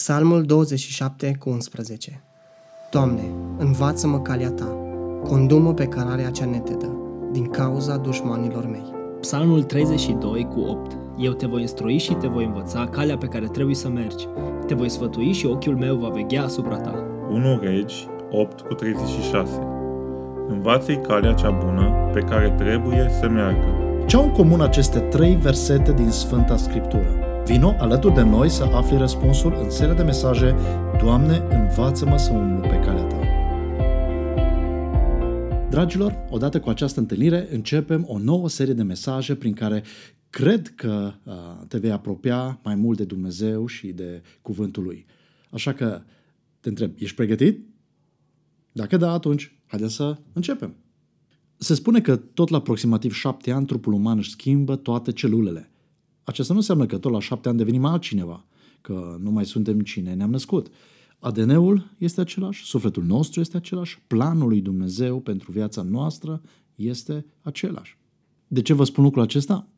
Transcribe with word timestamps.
Psalmul 0.00 0.42
27 0.42 1.36
cu 1.38 1.50
11 1.50 2.22
Doamne, 2.90 3.22
învață-mă 3.58 4.20
calea 4.20 4.50
Ta, 4.50 4.76
condumă 5.22 5.74
pe 5.74 5.86
cărarea 5.86 6.30
cea 6.30 6.44
netedă, 6.44 6.96
din 7.32 7.46
cauza 7.46 7.96
dușmanilor 7.96 8.66
mei. 8.66 8.92
Psalmul 9.20 9.62
32 9.62 10.48
cu 10.54 10.60
8 10.60 10.96
Eu 11.18 11.32
te 11.32 11.46
voi 11.46 11.60
instrui 11.60 11.98
și 11.98 12.12
te 12.12 12.26
voi 12.26 12.44
învăța 12.44 12.88
calea 12.88 13.16
pe 13.16 13.26
care 13.26 13.46
trebuie 13.46 13.74
să 13.74 13.88
mergi. 13.88 14.26
Te 14.66 14.74
voi 14.74 14.88
sfătui 14.88 15.32
și 15.32 15.46
ochiul 15.46 15.76
meu 15.76 15.96
va 15.96 16.08
veghea 16.08 16.44
asupra 16.44 16.76
ta. 16.76 17.04
1 17.30 17.58
Regi 17.62 18.08
8 18.30 18.60
cu 18.60 18.74
36 18.74 19.50
Învață-i 20.48 21.00
calea 21.00 21.32
cea 21.32 21.50
bună 21.50 22.10
pe 22.12 22.20
care 22.20 22.50
trebuie 22.50 23.10
să 23.20 23.28
meargă. 23.28 23.66
Ce 24.06 24.16
au 24.16 24.24
în 24.24 24.32
comun 24.32 24.60
aceste 24.60 24.98
trei 24.98 25.34
versete 25.34 25.92
din 25.92 26.10
Sfânta 26.10 26.56
Scriptură? 26.56 27.19
Vino 27.50 27.76
alături 27.78 28.14
de 28.14 28.22
noi 28.22 28.50
să 28.50 28.62
afli 28.62 28.96
răspunsul 28.96 29.54
în 29.62 29.70
seria 29.70 29.94
de 29.94 30.02
mesaje 30.02 30.56
Doamne, 31.02 31.46
învață-mă 31.50 32.16
să 32.16 32.32
umblu 32.32 32.68
pe 32.68 32.78
calea 32.78 33.04
Ta. 33.04 33.20
Dragilor, 35.70 36.26
odată 36.28 36.60
cu 36.60 36.68
această 36.68 37.00
întâlnire 37.00 37.54
începem 37.54 38.04
o 38.08 38.18
nouă 38.18 38.48
serie 38.48 38.74
de 38.74 38.82
mesaje 38.82 39.34
prin 39.34 39.52
care 39.52 39.82
cred 40.30 40.68
că 40.68 41.12
uh, 41.24 41.34
te 41.68 41.78
vei 41.78 41.90
apropia 41.90 42.60
mai 42.62 42.74
mult 42.74 42.96
de 42.96 43.04
Dumnezeu 43.04 43.66
și 43.66 43.86
de 43.86 44.22
cuvântul 44.42 44.82
Lui. 44.82 45.06
Așa 45.50 45.72
că 45.72 46.02
te 46.60 46.68
întreb, 46.68 46.92
ești 46.98 47.16
pregătit? 47.16 47.66
Dacă 48.72 48.96
da, 48.96 49.12
atunci 49.12 49.58
haideți 49.66 49.94
să 49.94 50.16
începem. 50.32 50.74
Se 51.56 51.74
spune 51.74 52.00
că 52.00 52.16
tot 52.16 52.48
la 52.48 52.56
aproximativ 52.56 53.12
șapte 53.12 53.50
ani 53.50 53.66
trupul 53.66 53.92
uman 53.92 54.18
își 54.18 54.30
schimbă 54.30 54.76
toate 54.76 55.12
celulele. 55.12 55.70
Aceasta 56.24 56.52
nu 56.52 56.58
înseamnă 56.58 56.86
că 56.86 56.98
tot 56.98 57.12
la 57.12 57.20
șapte 57.20 57.48
ani 57.48 57.58
devenim 57.58 57.84
altcineva, 57.84 58.46
că 58.80 59.16
nu 59.20 59.30
mai 59.30 59.46
suntem 59.46 59.80
cine 59.80 60.14
ne-am 60.14 60.30
născut. 60.30 60.70
ADN-ul 61.18 61.94
este 61.98 62.20
același, 62.20 62.64
sufletul 62.64 63.04
nostru 63.04 63.40
este 63.40 63.56
același, 63.56 64.02
planul 64.06 64.48
lui 64.48 64.60
Dumnezeu 64.60 65.20
pentru 65.20 65.52
viața 65.52 65.82
noastră 65.82 66.42
este 66.74 67.26
același. 67.40 67.98
De 68.48 68.62
ce 68.62 68.72
vă 68.72 68.84
spun 68.84 69.04
lucrul 69.04 69.22
acesta? 69.22 69.68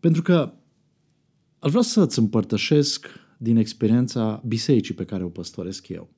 Pentru 0.00 0.22
că 0.22 0.52
aș 1.58 1.70
vrea 1.70 1.82
să-ți 1.82 2.18
împărtășesc 2.18 3.06
din 3.38 3.56
experiența 3.56 4.42
bisericii 4.46 4.94
pe 4.94 5.04
care 5.04 5.24
o 5.24 5.28
păstoresc 5.28 5.88
eu. 5.88 6.10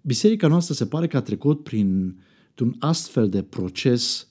Biserica 0.00 0.48
noastră 0.48 0.74
se 0.74 0.86
pare 0.86 1.06
că 1.06 1.16
a 1.16 1.22
trecut 1.22 1.62
prin 1.62 2.20
un 2.58 2.74
astfel 2.78 3.28
de 3.28 3.42
proces 3.42 4.28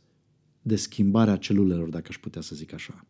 de 0.61 0.75
schimbare 0.75 1.31
a 1.31 1.37
celulelor, 1.37 1.89
dacă 1.89 2.05
aș 2.09 2.17
putea 2.17 2.41
să 2.41 2.55
zic 2.55 2.73
așa. 2.73 3.05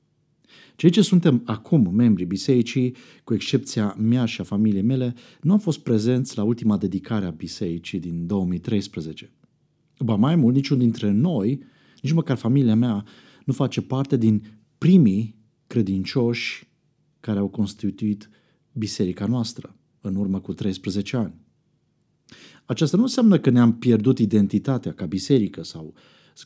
Cei 0.76 0.90
ce 0.90 1.02
suntem 1.02 1.42
acum 1.46 1.96
membrii 1.96 2.26
bisericii, 2.26 2.96
cu 3.24 3.34
excepția 3.34 3.96
mea 4.00 4.26
și 4.26 4.42
a 4.42 4.44
familiei 4.44 4.82
mele, 4.82 5.14
nu 5.42 5.52
am 5.52 5.60
fost 5.60 5.80
prezenți 5.80 6.38
la 6.38 6.44
ultima 6.44 6.78
dedicare 6.78 7.26
a 7.26 7.30
bisericii 7.30 8.00
din 8.00 8.28
2013. 8.28 9.32
Ba 10.00 10.16
mai 10.16 10.36
mult, 10.36 10.56
niciun 10.56 10.78
dintre 10.78 11.12
noi, 11.12 11.64
nici 12.02 12.12
măcar 12.12 12.38
familia 12.38 12.76
mea, 12.76 13.06
nu 13.46 13.54
face 13.54 13.82
parte 13.82 14.18
din 14.18 14.44
primii 14.78 15.36
credincioși 15.68 16.68
care 17.20 17.40
au 17.40 17.48
constituit 17.48 18.30
biserica 18.72 19.26
noastră 19.26 19.76
în 20.02 20.16
urmă 20.16 20.40
cu 20.40 20.54
13 20.54 21.18
ani. 21.18 21.34
Aceasta 22.66 22.98
nu 22.98 23.04
înseamnă 23.04 23.40
că 23.40 23.50
ne-am 23.50 23.78
pierdut 23.78 24.20
identitatea 24.20 24.94
ca 24.94 25.06
biserică 25.06 25.64
sau, 25.64 25.94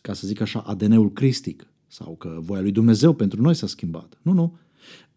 ca 0.01 0.13
să 0.13 0.27
zic 0.27 0.41
așa, 0.41 0.59
ADN-ul 0.59 1.11
cristic 1.11 1.67
sau 1.87 2.15
că 2.15 2.37
voia 2.41 2.61
lui 2.61 2.71
Dumnezeu 2.71 3.13
pentru 3.13 3.41
noi 3.41 3.53
s-a 3.53 3.67
schimbat. 3.67 4.17
Nu, 4.21 4.31
nu. 4.31 4.57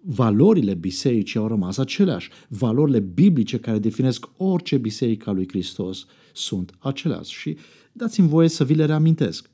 Valorile 0.00 0.74
bisericii 0.74 1.38
au 1.38 1.46
rămas 1.46 1.78
aceleași. 1.78 2.30
Valorile 2.48 3.00
biblice 3.00 3.58
care 3.58 3.78
definesc 3.78 4.28
orice 4.36 4.78
biserică 4.78 5.30
a 5.30 5.32
lui 5.32 5.48
Hristos 5.48 6.06
sunt 6.32 6.74
aceleași. 6.78 7.38
Și 7.38 7.56
dați-mi 7.92 8.28
voie 8.28 8.48
să 8.48 8.64
vi 8.64 8.74
le 8.74 8.84
reamintesc. 8.84 9.50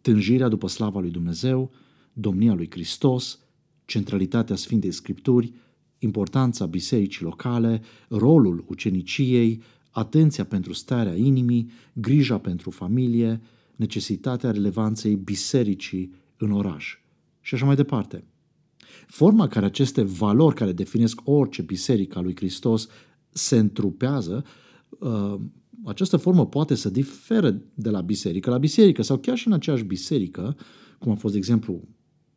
Tânjirea 0.00 0.48
după 0.48 0.68
slava 0.68 1.00
lui 1.00 1.10
Dumnezeu, 1.10 1.70
domnia 2.12 2.54
lui 2.54 2.70
Hristos, 2.70 3.38
centralitatea 3.84 4.56
Sfintei 4.56 4.90
Scripturi, 4.90 5.52
importanța 5.98 6.66
bisericii 6.66 7.24
locale, 7.24 7.82
rolul 8.08 8.64
uceniciei, 8.68 9.62
atenția 9.90 10.44
pentru 10.44 10.72
starea 10.72 11.14
inimii, 11.14 11.70
grija 11.92 12.38
pentru 12.38 12.70
familie, 12.70 13.40
necesitatea 13.76 14.50
relevanței 14.50 15.14
bisericii 15.14 16.12
în 16.36 16.50
oraș 16.50 16.98
și 17.40 17.54
așa 17.54 17.64
mai 17.64 17.74
departe. 17.74 18.24
Forma 19.06 19.48
care 19.48 19.66
aceste 19.66 20.02
valori 20.02 20.54
care 20.54 20.72
definesc 20.72 21.20
orice 21.24 21.62
biserică 21.62 22.18
a 22.18 22.20
lui 22.20 22.36
Hristos 22.36 22.88
se 23.28 23.58
întrupează, 23.58 24.44
uh, 24.98 25.34
această 25.84 26.16
formă 26.16 26.46
poate 26.46 26.74
să 26.74 26.90
diferă 26.90 27.62
de 27.74 27.90
la 27.90 28.00
biserică 28.00 28.50
la 28.50 28.58
biserică 28.58 29.02
sau 29.02 29.18
chiar 29.18 29.36
și 29.36 29.46
în 29.46 29.52
aceeași 29.52 29.84
biserică, 29.84 30.56
cum 30.98 31.12
a 31.12 31.14
fost, 31.14 31.32
de 31.32 31.38
exemplu, 31.38 31.88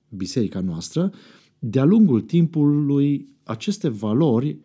biserica 0.09 0.59
noastră, 0.59 1.11
de-a 1.59 1.83
lungul 1.83 2.21
timpului 2.21 3.35
aceste 3.43 3.89
valori 3.89 4.59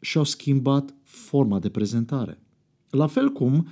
și-au 0.00 0.24
schimbat 0.24 0.94
forma 1.02 1.58
de 1.58 1.68
prezentare. 1.68 2.42
La 2.90 3.06
fel 3.06 3.28
cum, 3.28 3.68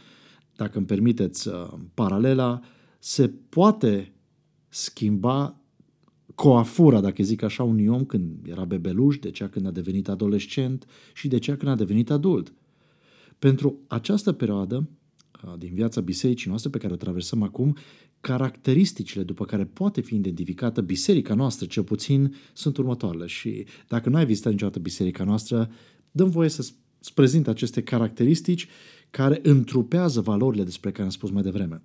dacă 0.57 0.79
îmi 0.79 0.87
permiteți 0.87 1.49
uh, 1.49 1.73
paralela, 1.95 2.61
se 2.99 3.29
poate 3.29 4.13
schimba 4.75 5.57
coafura, 6.35 7.01
dacă 7.01 7.23
zic 7.23 7.43
așa, 7.43 7.63
unui 7.63 7.87
om 7.87 8.05
când 8.05 8.47
era 8.47 8.65
bebeluș, 8.65 9.19
de 9.19 9.31
cea 9.31 9.49
când 9.49 9.67
a 9.67 9.71
devenit 9.71 10.09
adolescent 10.09 10.87
și 11.15 11.29
de 11.29 11.39
cea 11.39 11.57
când 11.57 11.71
a 11.71 11.75
devenit 11.75 12.11
adult. 12.11 12.53
Pentru 13.39 13.79
această 13.87 14.33
perioadă 14.33 14.89
din 15.59 15.71
viața 15.75 16.01
bisericii 16.01 16.49
noastre 16.49 16.71
pe 16.71 16.79
care 16.79 16.93
o 16.93 16.97
traversăm 16.97 17.43
acum, 17.43 17.77
caracteristicile 18.21 19.23
după 19.23 19.45
care 19.45 19.65
poate 19.65 20.01
fi 20.01 20.15
identificată 20.15 20.81
biserica 20.81 21.35
noastră, 21.35 21.67
cel 21.67 21.83
puțin, 21.83 22.35
sunt 22.53 22.77
următoarele. 22.77 23.27
Și 23.27 23.67
dacă 23.89 24.09
nu 24.09 24.17
ai 24.17 24.27
vizitat 24.27 24.53
niciodată 24.53 24.79
biserica 24.79 25.25
noastră, 25.25 25.71
dăm 26.11 26.31
voie 26.31 26.49
să-ți 26.49 26.75
prezint 27.15 27.49
aceste 27.49 27.83
caracteristici 27.83 28.69
care 29.11 29.41
întrupează 29.43 30.21
valorile 30.21 30.65
despre 30.65 30.91
care 30.91 31.03
am 31.03 31.11
spus 31.11 31.31
mai 31.31 31.43
devreme. 31.43 31.83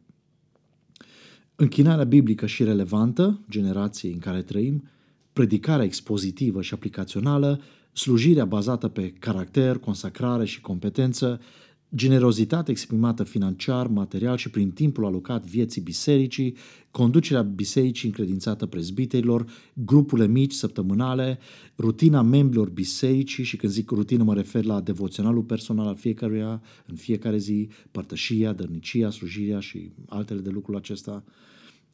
Închinarea 1.60 2.04
biblică 2.04 2.46
și 2.46 2.64
relevantă, 2.64 3.42
generației 3.50 4.12
în 4.12 4.20
care 4.20 4.42
trăim, 4.42 4.90
predicarea 5.34 5.86
expozitivă 5.86 6.62
și 6.62 6.74
aplicațională, 6.74 7.62
slujirea 7.92 8.46
bazată 8.46 8.88
pe 8.88 9.14
caracter, 9.20 9.78
consacrare 9.78 10.46
și 10.46 10.62
competență, 10.62 11.40
generozitate 11.96 12.72
exprimată 12.72 13.24
financiar, 13.24 13.88
material 13.88 14.38
și 14.38 14.50
prin 14.50 14.72
timpul 14.72 15.06
alocat 15.06 15.46
vieții 15.46 15.82
bisericii, 15.82 16.56
conducerea 16.92 17.42
bisericii 17.42 18.08
încredințată 18.08 18.66
prezbiterilor, 18.66 19.46
grupurile 19.74 20.28
mici, 20.28 20.54
săptămânale, 20.54 21.40
rutina 21.78 22.22
membrilor 22.22 22.70
bisericii 22.70 23.44
și 23.44 23.58
când 23.58 23.72
zic 23.72 23.90
rutină 23.90 24.24
mă 24.24 24.34
refer 24.34 24.64
la 24.64 24.82
devoționalul 24.82 25.44
personal 25.44 25.88
al 25.88 25.96
fiecăruia 25.96 26.62
în 26.86 26.96
fiecare 26.96 27.38
zi, 27.38 27.70
părtășia, 27.92 28.54
dărnicia, 28.54 29.10
slujirea 29.10 29.60
și 29.60 29.92
altele 30.08 30.40
de 30.40 30.50
lucrul 30.50 30.76
acesta, 30.76 31.24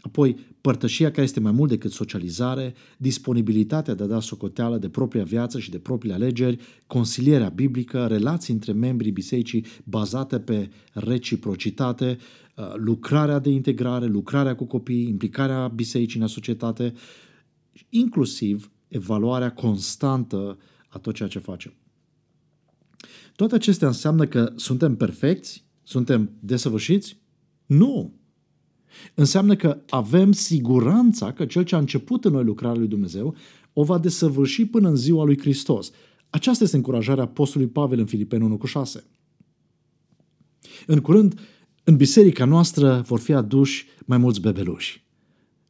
Apoi, 0.06 0.36
părtășia 0.62 1.12
care 1.12 1.22
este 1.22 1.40
mai 1.40 1.52
mult 1.52 1.70
decât 1.70 1.92
socializare, 1.92 2.74
disponibilitatea 2.98 3.94
de 3.94 4.04
a 4.04 4.08
da 4.08 4.20
socoteală 4.20 4.78
de 4.78 4.90
propria 4.90 5.24
viață 5.24 5.60
și 5.60 5.70
de 5.70 5.80
propriile 5.80 6.16
alegeri, 6.16 6.58
consilierea 6.88 7.50
biblică, 7.50 8.06
relații 8.08 8.54
între 8.54 8.72
membrii 8.72 9.12
bisericii 9.12 9.66
bazate 9.84 10.40
pe 10.40 10.70
reciprocitate, 10.94 12.18
uh, 12.56 12.74
lucrarea 12.76 13.40
de 13.40 13.50
integrare, 13.50 14.06
lucrarea 14.06 14.56
cu 14.56 14.66
copii, 14.66 15.08
implicarea 15.08 15.68
bisericii 15.68 16.20
în 16.20 16.28
societate, 16.28 16.94
inclusiv 17.90 18.72
evaluarea 18.88 19.54
constantă 19.54 20.58
a 20.88 20.98
tot 20.98 21.14
ceea 21.14 21.30
ce 21.30 21.40
facem. 21.40 21.74
Toate 23.36 23.56
acestea 23.56 23.88
înseamnă 23.88 24.26
că 24.26 24.54
suntem 24.56 24.96
perfecți? 24.96 25.66
Suntem 25.84 26.32
desăvârșiți? 26.40 27.18
Nu! 27.66 28.22
Înseamnă 29.14 29.56
că 29.56 29.78
avem 29.90 30.32
siguranța 30.32 31.32
că 31.32 31.46
cel 31.46 31.64
ce 31.64 31.76
a 31.76 31.78
început 31.78 32.26
în 32.26 32.32
noi 32.32 32.44
lucrarea 32.44 32.78
lui 32.78 32.88
Dumnezeu 32.88 33.36
o 33.74 33.84
va 33.84 33.98
desăvârși 33.98 34.66
până 34.66 34.90
în 34.90 34.96
ziua 34.96 35.24
lui 35.24 35.40
Hristos. 35.40 35.92
Aceasta 36.30 36.64
este 36.64 36.76
încurajarea 36.76 37.24
Apostolului 37.24 37.74
Pavel 37.74 38.00
în 38.00 38.06
Filipeni 38.06 38.44
1 38.44 38.58
cu 38.58 38.66
6. 38.66 39.04
În 40.86 41.00
curând, 41.00 41.40
în 41.84 41.96
biserica 41.96 42.46
noastră 42.46 43.04
vor 43.08 43.20
fi 43.20 43.34
aduși 43.34 43.86
mai 44.06 44.18
mulți 44.18 44.42
bebeluși. 44.42 45.04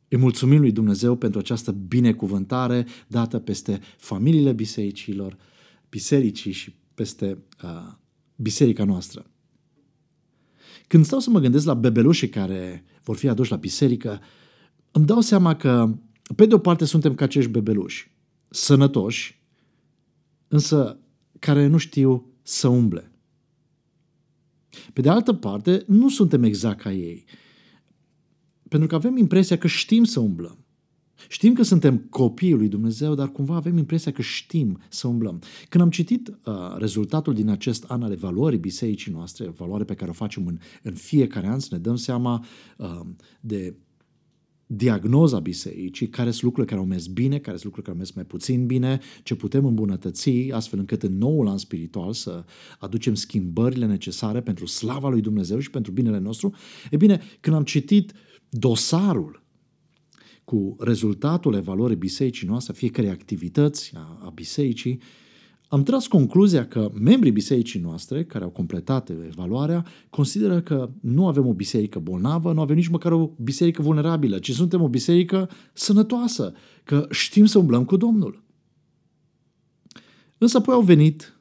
Îi 0.08 0.18
mulțumim 0.18 0.60
lui 0.60 0.72
Dumnezeu 0.72 1.16
pentru 1.16 1.40
această 1.40 1.72
binecuvântare 1.72 2.88
dată 3.08 3.40
peste 3.40 3.80
familiile 3.98 4.52
bisericilor, 4.52 5.38
bisericii 5.90 6.52
și 6.52 6.76
peste 6.94 7.38
uh, 7.64 7.94
biserica 8.36 8.84
noastră. 8.84 9.26
Când 10.88 11.06
stau 11.06 11.20
să 11.20 11.30
mă 11.30 11.40
gândesc 11.40 11.66
la 11.66 11.74
bebelușii 11.74 12.30
care 12.30 12.84
vor 13.04 13.16
fi 13.16 13.28
aduși 13.28 13.52
la 13.52 13.58
biserică, 13.58 14.22
îmi 14.92 15.06
dau 15.06 15.22
seama 15.22 15.56
că, 15.56 15.98
pe 16.36 16.46
de 16.46 16.54
o 16.54 16.58
parte, 16.58 16.86
suntem 16.86 17.16
ca 17.16 17.24
acești 17.24 17.52
bebeluși, 17.52 18.12
sănătoși, 18.50 19.42
însă 20.48 21.00
care 21.40 21.68
nu 21.68 21.78
știu 21.78 22.34
să 22.42 22.68
umble. 22.68 23.12
Pe 24.94 25.02
de 25.02 25.10
altă 25.10 25.34
parte, 25.34 25.84
nu 25.88 26.10
suntem 26.10 26.44
exact 26.44 26.82
ca 26.82 26.92
ei. 26.92 27.26
Pentru 28.70 28.88
că 28.88 28.96
avem 28.96 29.18
impresia 29.18 29.58
că 29.58 29.68
știm 29.68 30.04
să 30.04 30.20
umblăm. 30.20 30.63
Știm 31.30 31.54
că 31.54 31.64
suntem 31.64 31.98
copiii 31.98 32.54
lui 32.54 32.68
Dumnezeu, 32.68 33.16
dar 33.16 33.32
cumva 33.32 33.56
avem 33.56 33.78
impresia 33.78 34.12
că 34.12 34.22
știm 34.22 34.80
să 34.90 35.08
umblăm. 35.08 35.42
Când 35.70 35.84
am 35.84 35.90
citit 35.90 36.28
uh, 36.28 36.54
rezultatul 36.78 37.34
din 37.34 37.50
acest 37.50 37.84
an 37.84 38.04
al 38.04 38.12
evaluării 38.12 38.60
bisericii 38.60 39.12
noastre, 39.12 39.46
evaluare 39.46 39.84
pe 39.84 39.94
care 39.94 40.10
o 40.10 40.14
facem 40.14 40.48
în, 40.48 40.60
în 40.84 40.94
fiecare 40.94 41.48
an, 41.48 41.60
să 41.60 41.68
ne 41.72 41.78
dăm 41.78 41.96
seama 41.96 42.46
uh, 42.78 43.00
de 43.42 43.76
diagnoza 44.76 45.40
bisericii, 45.40 46.10
care 46.10 46.30
sunt 46.30 46.44
lucrurile 46.44 46.74
care 46.74 46.82
au 46.82 46.94
mers 46.94 47.08
bine, 47.08 47.38
care 47.38 47.58
sunt 47.58 47.64
lucrurile 47.64 47.82
care 47.82 47.92
au 47.92 47.98
mers 47.98 48.12
mai 48.12 48.26
puțin 48.26 48.66
bine, 48.66 49.00
ce 49.24 49.36
putem 49.36 49.66
îmbunătăți, 49.66 50.30
astfel 50.52 50.80
încât 50.80 51.04
în 51.04 51.18
noul 51.18 51.48
an 51.48 51.58
spiritual 51.58 52.14
să 52.14 52.44
aducem 52.80 53.14
schimbările 53.14 53.86
necesare 53.86 54.42
pentru 54.42 54.66
slava 54.66 55.10
lui 55.10 55.22
Dumnezeu 55.22 55.60
și 55.60 55.70
pentru 55.70 55.92
binele 55.92 56.20
nostru. 56.20 56.54
E 56.92 56.98
bine, 56.98 57.22
când 57.40 57.56
am 57.56 57.64
citit 57.64 58.14
dosarul 58.50 59.43
cu 60.44 60.76
rezultatul 60.80 61.54
evaluării 61.54 61.96
bisericii 61.96 62.48
noastre, 62.48 62.74
fiecare 62.74 63.10
activități 63.10 63.92
a, 63.96 64.20
a 64.26 64.30
bisericii, 64.30 65.00
am 65.74 65.84
tras 65.84 66.08
concluzia 66.08 66.68
că 66.68 66.92
membrii 67.00 67.32
bisericii 67.32 67.80
noastre, 67.80 68.24
care 68.24 68.44
au 68.44 68.50
completat 68.50 69.10
evaluarea, 69.10 69.86
consideră 70.10 70.62
că 70.62 70.90
nu 71.02 71.28
avem 71.28 71.48
o 71.48 71.54
biserică 71.54 72.00
bolnavă, 72.00 72.54
nu 72.54 72.62
avem 72.62 72.76
nici 72.76 72.88
măcar 72.88 73.12
o 73.12 73.32
biserică 73.38 73.82
vulnerabilă, 73.82 74.40
ci 74.40 74.52
suntem 74.52 74.82
o 74.82 74.88
biserică 74.88 75.50
sănătoasă, 75.74 76.54
că 76.84 77.08
știm 77.10 77.46
să 77.46 77.58
umblăm 77.58 77.86
cu 77.86 77.98
Domnul. 77.98 78.44
Însă 80.38 80.58
apoi 80.58 80.74
au 80.74 80.82
venit 80.82 81.38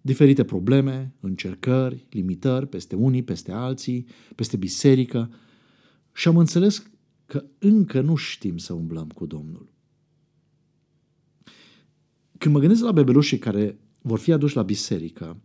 diferite 0.00 0.44
probleme, 0.44 1.14
încercări, 1.20 2.06
limitări 2.10 2.66
peste 2.66 2.94
unii, 2.94 3.22
peste 3.22 3.52
alții, 3.52 4.06
peste 4.34 4.56
biserică 4.56 5.30
și 6.12 6.28
am 6.28 6.36
înțeles 6.36 6.90
că 7.32 7.44
încă 7.58 8.00
nu 8.00 8.14
știm 8.14 8.56
să 8.58 8.72
umblăm 8.72 9.08
cu 9.08 9.26
Domnul. 9.26 9.72
Când 12.38 12.54
mă 12.54 12.60
gândesc 12.60 12.82
la 12.82 12.92
bebelușii 12.92 13.38
care 13.38 13.78
vor 14.00 14.18
fi 14.18 14.32
aduși 14.32 14.56
la 14.56 14.62
biserică, 14.62 15.40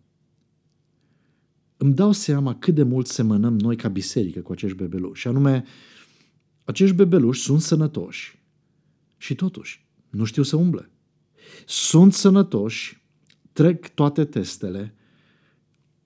îmi 1.77 1.93
dau 1.93 2.11
seama 2.11 2.55
cât 2.55 2.75
de 2.75 2.83
mult 2.83 3.07
semănăm 3.07 3.59
noi 3.59 3.75
ca 3.75 3.87
biserică 3.87 4.41
cu 4.41 4.51
acești 4.51 4.77
bebeluși. 4.77 5.21
Și 5.21 5.27
anume, 5.27 5.63
acești 6.63 6.95
bebeluși 6.95 7.41
sunt 7.41 7.61
sănătoși 7.61 8.39
și 9.17 9.35
totuși 9.35 9.87
nu 10.09 10.23
știu 10.23 10.43
să 10.43 10.55
umble. 10.55 10.91
Sunt 11.65 12.13
sănătoși, 12.13 13.03
trec 13.53 13.93
toate 13.93 14.25
testele 14.25 14.95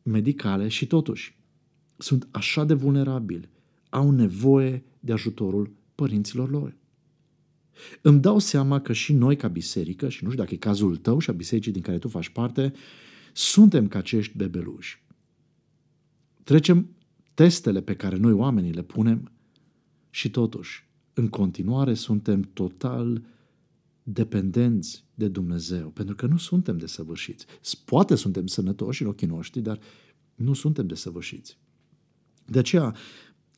medicale 0.03 0.67
și 0.67 0.87
totuși 0.87 1.39
sunt 1.97 2.27
așa 2.31 2.63
de 2.63 2.73
vulnerabili, 2.73 3.49
au 3.91 4.11
nevoie 4.11 4.83
de 4.99 5.11
ajutorul 5.11 5.71
părinților 5.95 6.49
lor. 6.49 6.75
Îmi 8.01 8.19
dau 8.19 8.39
seama 8.39 8.81
că 8.81 8.93
și 8.93 9.13
noi 9.13 9.35
ca 9.35 9.47
biserică, 9.47 10.09
și 10.09 10.23
nu 10.23 10.29
știu 10.29 10.41
dacă 10.41 10.53
e 10.53 10.57
cazul 10.57 10.97
tău 10.97 11.19
și 11.19 11.29
a 11.29 11.33
bisericii 11.33 11.71
din 11.71 11.81
care 11.81 11.97
tu 11.97 12.07
faci 12.07 12.29
parte, 12.29 12.73
suntem 13.33 13.87
ca 13.87 13.97
acești 13.97 14.37
bebeluși. 14.37 15.03
Trecem 16.43 16.89
testele 17.33 17.81
pe 17.81 17.95
care 17.95 18.17
noi 18.17 18.31
oamenii 18.31 18.73
le 18.73 18.83
punem 18.83 19.31
și 20.09 20.29
totuși, 20.29 20.89
în 21.13 21.27
continuare 21.27 21.93
suntem 21.93 22.41
total 22.41 23.23
dependenți 24.03 25.05
de 25.13 25.27
Dumnezeu, 25.27 25.89
pentru 25.89 26.15
că 26.15 26.25
nu 26.25 26.37
suntem 26.37 26.77
desăvârșiți. 26.77 27.45
Poate 27.85 28.15
suntem 28.15 28.47
sănătoși 28.47 29.01
în 29.01 29.07
ochii 29.07 29.27
noștri, 29.27 29.61
dar 29.61 29.79
nu 30.35 30.53
suntem 30.53 30.87
desăvârșiți. 30.87 31.57
De 32.45 32.59
aceea, 32.59 32.95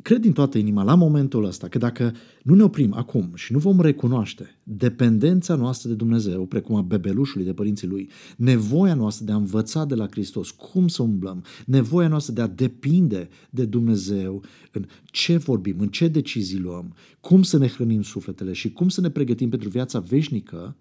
cred 0.02 0.22
din 0.22 0.32
toată 0.32 0.58
inima 0.58 0.84
la 0.84 0.96
momentul 0.96 1.44
ăsta 1.44 1.68
că 1.68 1.78
dacă 1.78 2.16
nu 2.44 2.56
ne 2.56 2.64
oprim 2.64 2.94
acum 2.94 3.32
și 3.36 3.52
nu 3.52 3.60
vom 3.60 3.82
recunoaște 3.82 4.60
dependența 4.64 5.56
noastră 5.56 5.90
de 5.90 5.96
Dumnezeu, 5.96 6.46
precum 6.46 6.76
a 6.76 6.82
bebelușului 6.82 7.46
de 7.46 7.54
părinții 7.54 7.88
lui, 7.88 8.10
nevoia 8.38 8.94
noastră 8.94 9.26
de 9.26 9.32
a 9.32 9.36
învăța 9.36 9.86
de 9.86 9.96
la 9.96 10.08
Hristos 10.08 10.52
cum 10.52 10.88
să 10.88 11.02
umblăm, 11.02 11.44
nevoia 11.66 12.08
noastră 12.08 12.34
de 12.34 12.42
a 12.42 12.48
depinde 12.48 13.30
de 13.50 13.66
Dumnezeu 13.66 14.44
în 14.72 14.86
ce 15.06 15.38
vorbim, 15.38 15.80
în 15.80 15.88
ce 15.88 16.08
decizii 16.08 16.60
luăm, 16.60 16.96
cum 17.20 17.44
să 17.44 17.58
ne 17.58 17.68
hrănim 17.68 18.02
sufletele 18.02 18.54
și 18.54 18.72
cum 18.72 18.90
să 18.90 19.02
ne 19.02 19.10
pregătim 19.10 19.50
pentru 19.50 19.70
viața 19.70 20.00
veșnică, 20.00 20.76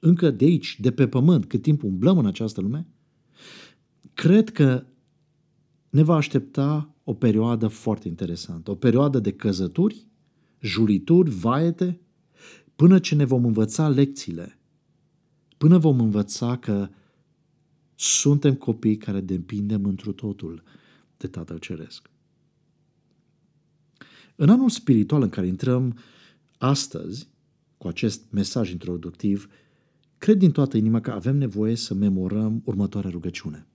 încă 0.00 0.30
de 0.30 0.44
aici, 0.44 0.78
de 0.80 0.90
pe 0.90 1.08
pământ, 1.08 1.44
cât 1.44 1.62
timp 1.62 1.82
umblăm 1.82 2.18
în 2.18 2.26
această 2.26 2.60
lume, 2.60 2.86
cred 4.14 4.50
că 4.50 4.84
ne 5.90 6.02
va 6.02 6.14
aștepta 6.14 6.91
o 7.04 7.14
perioadă 7.14 7.68
foarte 7.68 8.08
interesantă, 8.08 8.70
o 8.70 8.74
perioadă 8.74 9.18
de 9.18 9.32
căzături, 9.32 10.06
julituri, 10.60 11.30
vaete, 11.30 12.00
până 12.76 12.98
ce 12.98 13.14
ne 13.14 13.24
vom 13.24 13.44
învăța 13.44 13.88
lecțiile, 13.88 14.58
până 15.56 15.78
vom 15.78 16.00
învăța 16.00 16.56
că 16.56 16.88
suntem 17.94 18.54
copii 18.54 18.96
care 18.96 19.20
depindem 19.20 19.84
întru 19.84 20.12
totul 20.12 20.62
de 21.16 21.26
Tatăl 21.26 21.58
Ceresc. 21.58 22.10
În 24.36 24.48
anul 24.48 24.68
spiritual 24.68 25.22
în 25.22 25.28
care 25.28 25.46
intrăm 25.46 25.98
astăzi, 26.58 27.28
cu 27.78 27.88
acest 27.88 28.22
mesaj 28.30 28.70
introductiv, 28.70 29.48
cred 30.18 30.38
din 30.38 30.50
toată 30.50 30.76
inima 30.76 31.00
că 31.00 31.10
avem 31.10 31.36
nevoie 31.36 31.74
să 31.74 31.94
memorăm 31.94 32.62
următoarea 32.64 33.10
rugăciune. 33.10 33.66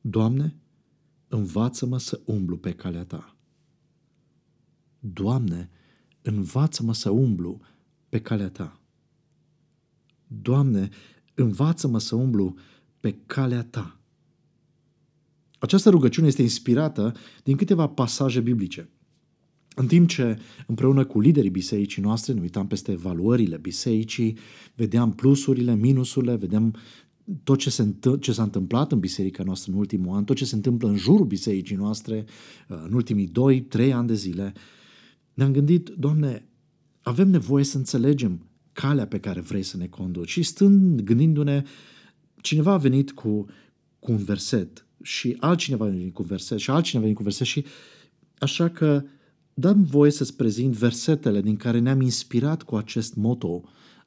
Doamne, 0.00 0.56
învață-mă 1.28 1.98
să 1.98 2.20
umblu 2.24 2.56
pe 2.56 2.72
calea 2.72 3.04
ta. 3.04 3.36
Doamne, 4.98 5.70
învață-mă 6.22 6.94
să 6.94 7.10
umblu 7.10 7.60
pe 8.08 8.20
calea 8.20 8.50
ta. 8.50 8.80
Doamne, 10.26 10.88
învață-mă 11.34 11.98
să 11.98 12.14
umblu 12.14 12.54
pe 13.00 13.18
calea 13.26 13.64
ta. 13.64 14.00
Această 15.58 15.90
rugăciune 15.90 16.26
este 16.26 16.42
inspirată 16.42 17.14
din 17.42 17.56
câteva 17.56 17.88
pasaje 17.88 18.40
biblice. 18.40 18.90
În 19.74 19.86
timp 19.86 20.08
ce 20.08 20.38
împreună 20.66 21.04
cu 21.04 21.20
liderii 21.20 21.50
bisericii 21.50 22.02
noastre 22.02 22.32
ne 22.32 22.40
uitam 22.40 22.66
peste 22.66 22.92
evaluările 22.92 23.56
bisericii, 23.56 24.38
vedeam 24.74 25.12
plusurile, 25.12 25.74
minusurile, 25.74 26.36
vedeam 26.36 26.76
tot 27.44 27.58
ce, 27.58 27.70
se 27.70 27.82
întâ- 27.82 28.20
ce 28.20 28.32
s-a 28.32 28.42
întâmplat 28.42 28.92
în 28.92 28.98
biserica 28.98 29.42
noastră 29.42 29.72
în 29.72 29.78
ultimul 29.78 30.16
an, 30.16 30.24
tot 30.24 30.36
ce 30.36 30.44
se 30.44 30.54
întâmplă 30.54 30.88
în 30.88 30.96
jurul 30.96 31.26
bisericii 31.26 31.76
noastre 31.76 32.24
uh, 32.68 32.76
în 32.86 32.92
ultimii 32.92 33.30
2-3 33.88 33.92
ani 33.92 34.06
de 34.06 34.14
zile, 34.14 34.52
ne-am 35.34 35.52
gândit, 35.52 35.88
Doamne, 35.88 36.48
avem 37.02 37.28
nevoie 37.28 37.64
să 37.64 37.76
înțelegem 37.76 38.46
calea 38.72 39.06
pe 39.06 39.20
care 39.20 39.40
vrei 39.40 39.62
să 39.62 39.76
ne 39.76 39.86
conduci. 39.86 40.28
Și 40.28 40.42
stând 40.42 41.00
gândindu-ne, 41.00 41.62
cineva 42.40 42.72
a 42.72 42.76
venit 42.76 43.12
cu, 43.12 43.46
cu 43.98 44.12
un 44.12 44.16
verset 44.16 44.86
și 45.02 45.36
altcineva 45.40 45.84
a 45.84 45.88
venit 45.88 46.14
cu 46.14 46.22
un 46.22 46.28
verset 46.28 46.58
și 46.58 46.70
altcineva 46.70 47.04
a 47.04 47.08
venit 47.08 47.16
cu 47.16 47.22
un 47.22 47.28
verset 47.28 47.46
și 47.46 47.64
așa 48.38 48.68
că 48.68 49.04
dăm 49.54 49.82
voie 49.82 50.10
să-ți 50.10 50.36
prezint 50.36 50.74
versetele 50.74 51.40
din 51.40 51.56
care 51.56 51.78
ne-am 51.78 52.00
inspirat 52.00 52.62
cu 52.62 52.76
acest 52.76 53.14
moto 53.14 53.62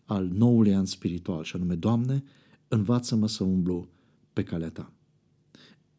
al 0.05 0.29
noului 0.33 0.73
an 0.73 0.85
spiritual, 0.85 1.43
și 1.43 1.55
anume, 1.55 1.75
Doamne, 1.75 2.23
învață-mă 2.69 3.27
să 3.27 3.43
umblu 3.43 3.89
pe 4.33 4.43
calea 4.43 4.69
ta. 4.69 4.93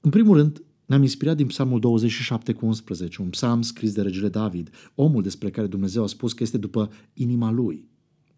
În 0.00 0.11
primul 0.11 0.37
rând, 0.37 0.62
ne-am 0.87 1.03
inspirat 1.03 1.37
din 1.37 1.47
Psalmul 1.47 1.81
27 1.81 2.53
cu 2.53 2.67
11, 2.67 3.23
un 3.23 3.29
psalm 3.29 3.62
scris 3.62 3.93
de 3.93 4.03
regele 4.03 4.29
David, 4.29 4.71
omul 4.95 5.23
despre 5.23 5.50
care 5.50 5.67
Dumnezeu 5.67 6.03
a 6.03 6.07
spus 6.07 6.33
că 6.33 6.43
este 6.43 6.59
după 6.59 6.91
inima 7.12 7.50
lui. 7.50 7.89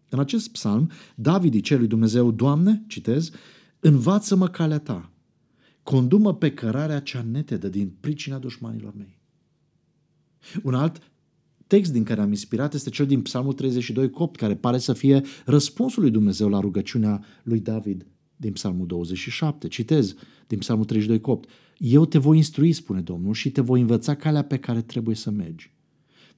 În 0.09 0.19
acest 0.19 0.51
psalm, 0.51 0.91
David 1.15 1.53
îi 1.53 1.77
lui 1.77 1.87
Dumnezeu, 1.87 2.31
Doamne, 2.31 2.83
citez, 2.87 3.31
învață-mă 3.79 4.47
calea 4.47 4.79
ta, 4.79 5.11
condumă 5.83 6.33
pe 6.33 6.51
cărarea 6.51 6.99
cea 6.99 7.25
netedă 7.31 7.69
din 7.69 7.93
pricina 7.99 8.37
dușmanilor 8.37 8.93
mei. 8.97 9.19
Un 10.63 10.73
alt 10.73 11.11
text 11.67 11.91
din 11.91 12.03
care 12.03 12.21
am 12.21 12.29
inspirat 12.29 12.73
este 12.73 12.89
cel 12.89 13.05
din 13.05 13.21
Psalmul 13.21 13.53
32 13.53 14.09
copt, 14.09 14.35
care 14.35 14.55
pare 14.55 14.77
să 14.77 14.93
fie 14.93 15.21
răspunsul 15.45 16.01
lui 16.01 16.11
Dumnezeu 16.11 16.49
la 16.49 16.59
rugăciunea 16.59 17.23
lui 17.43 17.59
David 17.59 18.05
din 18.35 18.51
Psalmul 18.51 18.87
27. 18.87 19.67
Citez 19.67 20.15
din 20.47 20.57
Psalmul 20.57 20.85
32 20.85 21.21
copt. 21.21 21.49
Eu 21.77 22.05
te 22.05 22.17
voi 22.17 22.37
instrui, 22.37 22.71
spune 22.71 23.01
Domnul, 23.01 23.33
și 23.33 23.51
te 23.51 23.61
voi 23.61 23.81
învăța 23.81 24.15
calea 24.15 24.43
pe 24.43 24.57
care 24.57 24.81
trebuie 24.81 25.15
să 25.15 25.31
mergi. 25.31 25.71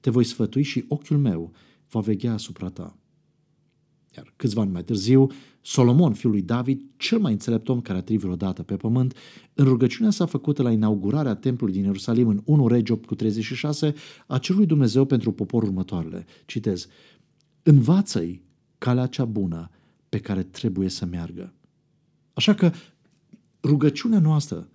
Te 0.00 0.10
voi 0.10 0.24
sfătui 0.24 0.62
și 0.62 0.84
ochiul 0.88 1.18
meu 1.18 1.52
va 1.90 2.00
veghea 2.00 2.32
asupra 2.32 2.68
ta. 2.68 2.98
Iar 4.16 4.32
câțiva 4.36 4.60
ani 4.60 4.70
mai 4.70 4.84
târziu, 4.84 5.26
Solomon, 5.60 6.12
fiul 6.12 6.32
lui 6.32 6.42
David, 6.42 6.82
cel 6.96 7.18
mai 7.18 7.32
înțelept 7.32 7.68
om 7.68 7.80
care 7.80 7.98
a 7.98 8.02
trăit 8.02 8.20
vreodată 8.20 8.62
pe 8.62 8.76
pământ, 8.76 9.16
în 9.54 9.64
rugăciunea 9.64 10.10
sa 10.10 10.26
făcută 10.26 10.62
la 10.62 10.72
inaugurarea 10.72 11.34
templului 11.34 11.74
din 11.74 11.84
Ierusalim 11.84 12.28
în 12.28 12.42
1 12.44 12.66
Regi 12.66 12.92
8 12.92 13.06
cu 13.06 13.14
36, 13.14 13.94
a 14.26 14.38
cerut 14.38 14.66
Dumnezeu 14.66 15.04
pentru 15.04 15.32
poporul 15.32 15.68
următoarele. 15.68 16.26
Citez, 16.46 16.88
Învață-i 17.62 18.42
calea 18.78 19.06
cea 19.06 19.24
bună 19.24 19.70
pe 20.08 20.18
care 20.18 20.42
trebuie 20.42 20.88
să 20.88 21.06
meargă. 21.06 21.54
Așa 22.36 22.54
că 22.54 22.72
rugăciunea 23.62 24.18
noastră, 24.18 24.68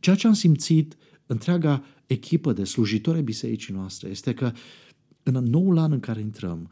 ceea 0.00 0.16
ce 0.16 0.26
am 0.26 0.32
simțit 0.32 0.96
întreaga 1.26 1.84
echipă 2.06 2.52
de 2.52 2.64
slujitori 2.64 3.16
ai 3.16 3.22
bisericii 3.22 3.74
noastre, 3.74 4.08
este 4.08 4.34
că 4.34 4.52
în 5.22 5.34
noul 5.44 5.78
an 5.78 5.92
în 5.92 6.00
care 6.00 6.20
intrăm, 6.20 6.70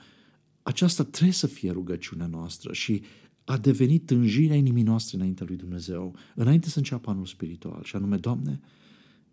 aceasta 0.62 1.04
trebuie 1.04 1.32
să 1.32 1.46
fie 1.46 1.70
rugăciunea 1.70 2.26
noastră 2.26 2.72
și 2.72 3.02
a 3.44 3.58
devenit 3.58 4.06
tânjirea 4.06 4.56
inimii 4.56 4.82
noastre 4.82 5.16
înaintea 5.16 5.46
lui 5.48 5.56
Dumnezeu, 5.56 6.16
înainte 6.34 6.68
să 6.68 6.78
înceapă 6.78 7.10
anul 7.10 7.26
spiritual, 7.26 7.82
și 7.82 7.96
anume, 7.96 8.16
Doamne, 8.16 8.60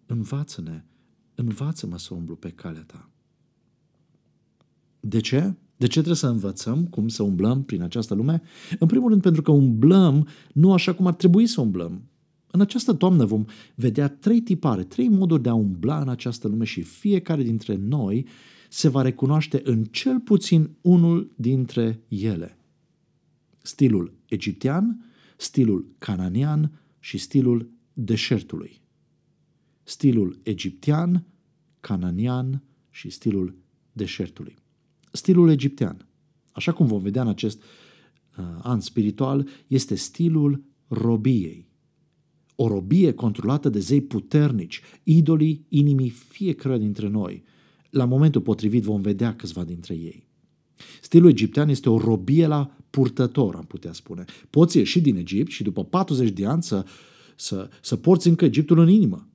învață-ne, 0.06 0.84
învață-mă 1.36 1.98
să 1.98 2.14
umblu 2.14 2.36
pe 2.36 2.50
calea 2.50 2.84
Ta. 2.84 3.10
De 5.00 5.20
ce? 5.20 5.56
De 5.82 5.88
ce 5.88 5.94
trebuie 5.94 6.16
să 6.16 6.28
învățăm 6.28 6.86
cum 6.86 7.08
să 7.08 7.24
umblăm 7.24 7.64
prin 7.64 7.82
această 7.82 8.14
lume? 8.14 8.42
În 8.80 8.88
primul 8.88 9.10
rând 9.10 9.22
pentru 9.22 9.42
că 9.42 9.52
umblăm 9.52 10.28
nu 10.54 10.74
așa 10.74 10.94
cum 10.94 11.08
ar 11.08 11.14
trebui 11.14 11.48
să 11.48 11.62
umblăm. 11.62 12.02
În 12.52 12.62
această 12.62 12.94
toamnă 12.94 13.26
vom 13.26 13.46
vedea 13.76 14.08
trei 14.08 14.42
tipare, 14.42 14.84
trei 14.84 15.08
moduri 15.08 15.42
de 15.42 15.50
a 15.50 15.54
umbla 15.54 16.00
în 16.02 16.10
această 16.10 16.48
lume 16.48 16.64
și 16.64 16.82
fiecare 16.82 17.44
dintre 17.44 17.76
noi 17.76 18.26
se 18.70 18.88
va 18.90 19.02
recunoaște 19.02 19.62
în 19.64 19.84
cel 19.84 20.20
puțin 20.20 20.70
unul 20.82 21.32
dintre 21.36 22.02
ele. 22.08 22.58
Stilul 23.62 24.14
egiptean, 24.26 25.06
stilul 25.38 25.86
cananian 25.98 26.72
și 27.00 27.18
stilul 27.18 27.70
deșertului. 27.94 28.82
Stilul 29.84 30.40
egiptean, 30.44 31.26
cananian 31.80 32.64
și 32.90 33.10
stilul 33.10 33.56
deșertului. 33.92 34.61
Stilul 35.12 35.50
egiptean, 35.50 36.08
așa 36.52 36.72
cum 36.72 36.86
vom 36.86 37.02
vedea 37.02 37.22
în 37.22 37.28
acest 37.28 37.62
uh, 37.62 38.46
an 38.62 38.80
spiritual, 38.80 39.48
este 39.68 39.96
stilul 39.96 40.64
robiei. 40.88 41.70
O 42.56 42.68
robie 42.68 43.12
controlată 43.14 43.70
de 43.70 43.80
zei 43.80 44.02
puternici, 44.02 44.82
idolii 45.04 45.66
inimii 45.70 46.10
fiecare 46.10 46.78
dintre 46.78 47.08
noi. 47.08 47.44
La 47.90 48.06
momentul 48.06 48.42
potrivit 48.42 48.84
vom 48.84 49.02
vedea 49.02 49.36
câțiva 49.36 49.64
dintre 49.64 49.94
ei. 49.94 50.28
Stilul 51.02 51.30
egiptean 51.30 51.70
este 51.70 51.90
o 51.90 51.98
robie 51.98 52.48
la 52.48 52.76
purtător, 52.90 53.56
am 53.56 53.64
putea 53.64 53.94
spune. 53.94 54.26
Poți 54.50 54.78
ieși 54.78 55.02
din 55.02 55.16
Egipt 55.16 55.52
și 55.52 55.64
după 55.64 55.84
40 55.84 56.30
de 56.30 56.46
ani 56.46 56.64
să, 56.64 56.86
să, 57.36 57.70
să 57.82 57.96
porți 57.96 58.28
încă 58.28 58.46
Egiptul 58.46 58.80
în 58.80 58.90
inimă. 58.90 59.28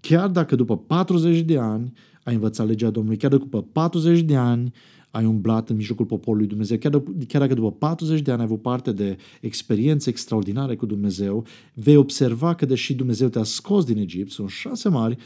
Chiar 0.00 0.28
dacă 0.28 0.56
după 0.56 0.78
40 0.78 1.40
de 1.40 1.58
ani 1.58 1.92
ai 2.22 2.34
învățat 2.34 2.66
legea 2.66 2.90
Domnului, 2.90 3.18
chiar 3.18 3.30
dacă 3.30 3.42
după 3.42 3.62
40 3.62 4.20
de 4.20 4.36
ani 4.36 4.72
ai 5.18 5.24
umblat 5.24 5.68
în 5.68 5.76
mijlocul 5.76 6.06
poporului 6.06 6.46
Dumnezeu, 6.46 6.78
chiar, 6.78 6.92
după, 6.92 7.12
chiar 7.28 7.40
dacă 7.40 7.54
după 7.54 7.72
40 7.72 8.20
de 8.20 8.30
ani 8.30 8.40
ai 8.40 8.46
avut 8.46 8.62
parte 8.62 8.92
de 8.92 9.16
experiențe 9.40 10.10
extraordinare 10.10 10.76
cu 10.76 10.86
Dumnezeu, 10.86 11.46
vei 11.74 11.96
observa 11.96 12.54
că 12.54 12.66
deși 12.66 12.94
Dumnezeu 12.94 13.28
te-a 13.28 13.42
scos 13.42 13.84
din 13.84 13.96
Egipt, 13.96 14.30
sunt 14.30 14.48
șase 14.48 14.88
mari, 14.88 15.16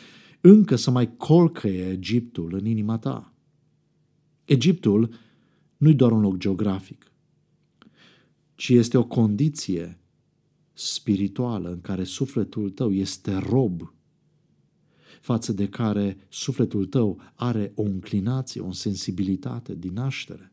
încă 0.41 0.77
să 0.77 0.91
mai 0.91 1.17
colcăie 1.17 1.91
Egiptul 1.91 2.55
în 2.55 2.67
inima 2.67 2.99
ta. 2.99 3.35
Egiptul 4.45 5.15
nu-i 5.77 5.95
doar 5.95 6.13
un 6.13 6.21
loc 6.21 6.37
geografic, 6.37 7.13
ci 8.55 8.69
este 8.69 8.99
o 8.99 9.05
condiție 9.05 9.99
spirituală 10.73 11.71
în 11.71 11.81
care 11.81 12.05
sufletul 12.05 12.71
tău 12.71 12.93
este 12.93 13.37
rob 13.37 13.92
față 15.23 15.53
de 15.53 15.69
care 15.69 16.17
sufletul 16.29 16.87
tău 16.87 17.21
are 17.35 17.73
o 17.75 17.83
înclinație, 17.83 18.61
o 18.61 18.73
sensibilitate 18.73 19.75
din 19.75 19.93
naștere. 19.93 20.53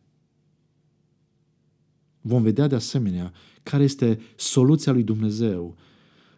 Vom 2.21 2.41
vedea 2.41 2.67
de 2.67 2.75
asemenea 2.75 3.33
care 3.63 3.83
este 3.83 4.19
soluția 4.35 4.91
lui 4.91 5.03
Dumnezeu 5.03 5.77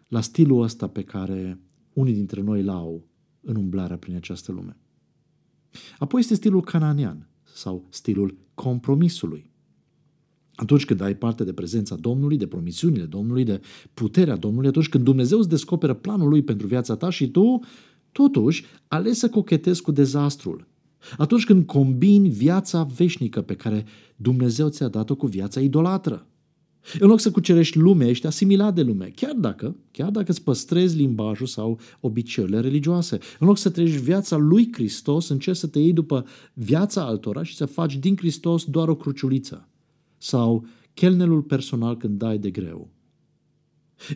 la 0.08 0.20
stilul 0.20 0.62
ăsta 0.62 0.86
pe 0.88 1.02
care 1.02 1.60
unii 1.92 2.12
dintre 2.12 2.40
noi 2.40 2.62
l-au 2.62 3.04
în 3.40 3.56
umblarea 3.56 3.96
prin 3.96 4.14
această 4.14 4.52
lume. 4.52 4.76
Apoi 5.98 6.20
este 6.20 6.34
stilul 6.34 6.62
cananian 6.62 7.28
sau 7.42 7.86
stilul 7.90 8.38
compromisului. 8.54 9.50
Atunci 10.54 10.84
când 10.84 11.00
ai 11.00 11.16
parte 11.16 11.44
de 11.44 11.52
prezența 11.52 11.96
Domnului, 11.96 12.36
de 12.36 12.46
promisiunile 12.46 13.04
Domnului, 13.04 13.44
de 13.44 13.60
puterea 13.94 14.36
Domnului, 14.36 14.68
atunci 14.68 14.88
când 14.88 15.04
Dumnezeu 15.04 15.38
îți 15.38 15.48
descoperă 15.48 15.94
planul 15.94 16.28
Lui 16.28 16.42
pentru 16.42 16.66
viața 16.66 16.96
ta 16.96 17.10
și 17.10 17.30
tu 17.30 17.60
Totuși, 18.12 18.64
ales 18.88 19.18
să 19.18 19.28
cochetezi 19.28 19.82
cu 19.82 19.92
dezastrul. 19.92 20.66
Atunci 21.16 21.44
când 21.44 21.66
combini 21.66 22.28
viața 22.28 22.82
veșnică 22.82 23.42
pe 23.42 23.54
care 23.54 23.84
Dumnezeu 24.16 24.68
ți-a 24.68 24.88
dat-o 24.88 25.14
cu 25.14 25.26
viața 25.26 25.60
idolatră. 25.60 26.26
În 26.98 27.08
loc 27.08 27.20
să 27.20 27.30
cucerești 27.30 27.78
lumea, 27.78 28.08
ești 28.08 28.26
asimilat 28.26 28.74
de 28.74 28.82
lume, 28.82 29.12
chiar 29.14 29.32
dacă, 29.32 29.76
chiar 29.90 30.10
dacă 30.10 30.30
îți 30.30 30.42
păstrezi 30.42 30.96
limbajul 30.96 31.46
sau 31.46 31.78
obiceiurile 32.00 32.60
religioase. 32.60 33.18
În 33.38 33.46
loc 33.46 33.58
să 33.58 33.70
treci 33.70 33.90
viața 33.90 34.36
lui 34.36 34.68
Hristos, 34.72 35.28
încerci 35.28 35.56
să 35.56 35.66
te 35.66 35.78
iei 35.78 35.92
după 35.92 36.26
viața 36.52 37.04
altora 37.04 37.42
și 37.42 37.56
să 37.56 37.66
faci 37.66 37.96
din 37.96 38.16
Hristos 38.16 38.64
doar 38.64 38.88
o 38.88 38.94
cruciuliță. 38.94 39.68
Sau 40.18 40.66
chelnelul 40.94 41.42
personal 41.42 41.96
când 41.96 42.18
dai 42.18 42.38
de 42.38 42.50
greu. 42.50 42.91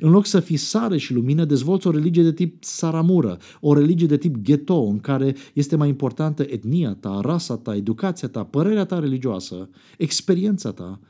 În 0.00 0.10
loc 0.10 0.26
să 0.26 0.40
fii 0.40 0.56
sare 0.56 0.96
și 0.96 1.12
lumină, 1.12 1.44
dezvolți 1.44 1.86
o 1.86 1.90
religie 1.90 2.22
de 2.22 2.32
tip 2.32 2.64
saramură, 2.64 3.38
o 3.60 3.74
religie 3.74 4.06
de 4.06 4.16
tip 4.16 4.36
ghetto, 4.36 4.82
în 4.82 4.98
care 4.98 5.36
este 5.52 5.76
mai 5.76 5.88
importantă 5.88 6.42
etnia 6.42 6.94
ta, 6.94 7.20
rasa 7.20 7.56
ta, 7.56 7.76
educația 7.76 8.28
ta, 8.28 8.44
părerea 8.44 8.84
ta 8.84 8.98
religioasă, 8.98 9.68
experiența 9.98 10.72
ta. 10.72 11.00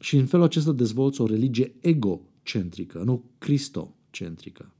Și 0.00 0.16
în 0.16 0.26
felul 0.26 0.44
acesta 0.44 0.72
dezvolți 0.72 1.20
o 1.20 1.26
religie 1.26 1.74
egocentrică, 1.80 3.02
nu 3.04 3.24
cristocentrică. 3.38 4.74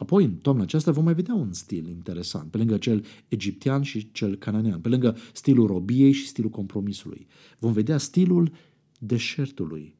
Apoi, 0.00 0.24
în 0.24 0.34
toamna 0.34 0.62
aceasta, 0.62 0.90
vom 0.90 1.04
mai 1.04 1.14
vedea 1.14 1.34
un 1.34 1.52
stil 1.52 1.88
interesant, 1.88 2.50
pe 2.50 2.58
lângă 2.58 2.76
cel 2.76 3.04
egiptean 3.28 3.82
și 3.82 4.12
cel 4.12 4.36
cananean, 4.36 4.80
pe 4.80 4.88
lângă 4.88 5.16
stilul 5.32 5.66
robiei 5.66 6.12
și 6.12 6.26
stilul 6.26 6.50
compromisului. 6.50 7.26
Vom 7.58 7.72
vedea 7.72 7.98
stilul 7.98 8.52
deșertului, 8.98 9.96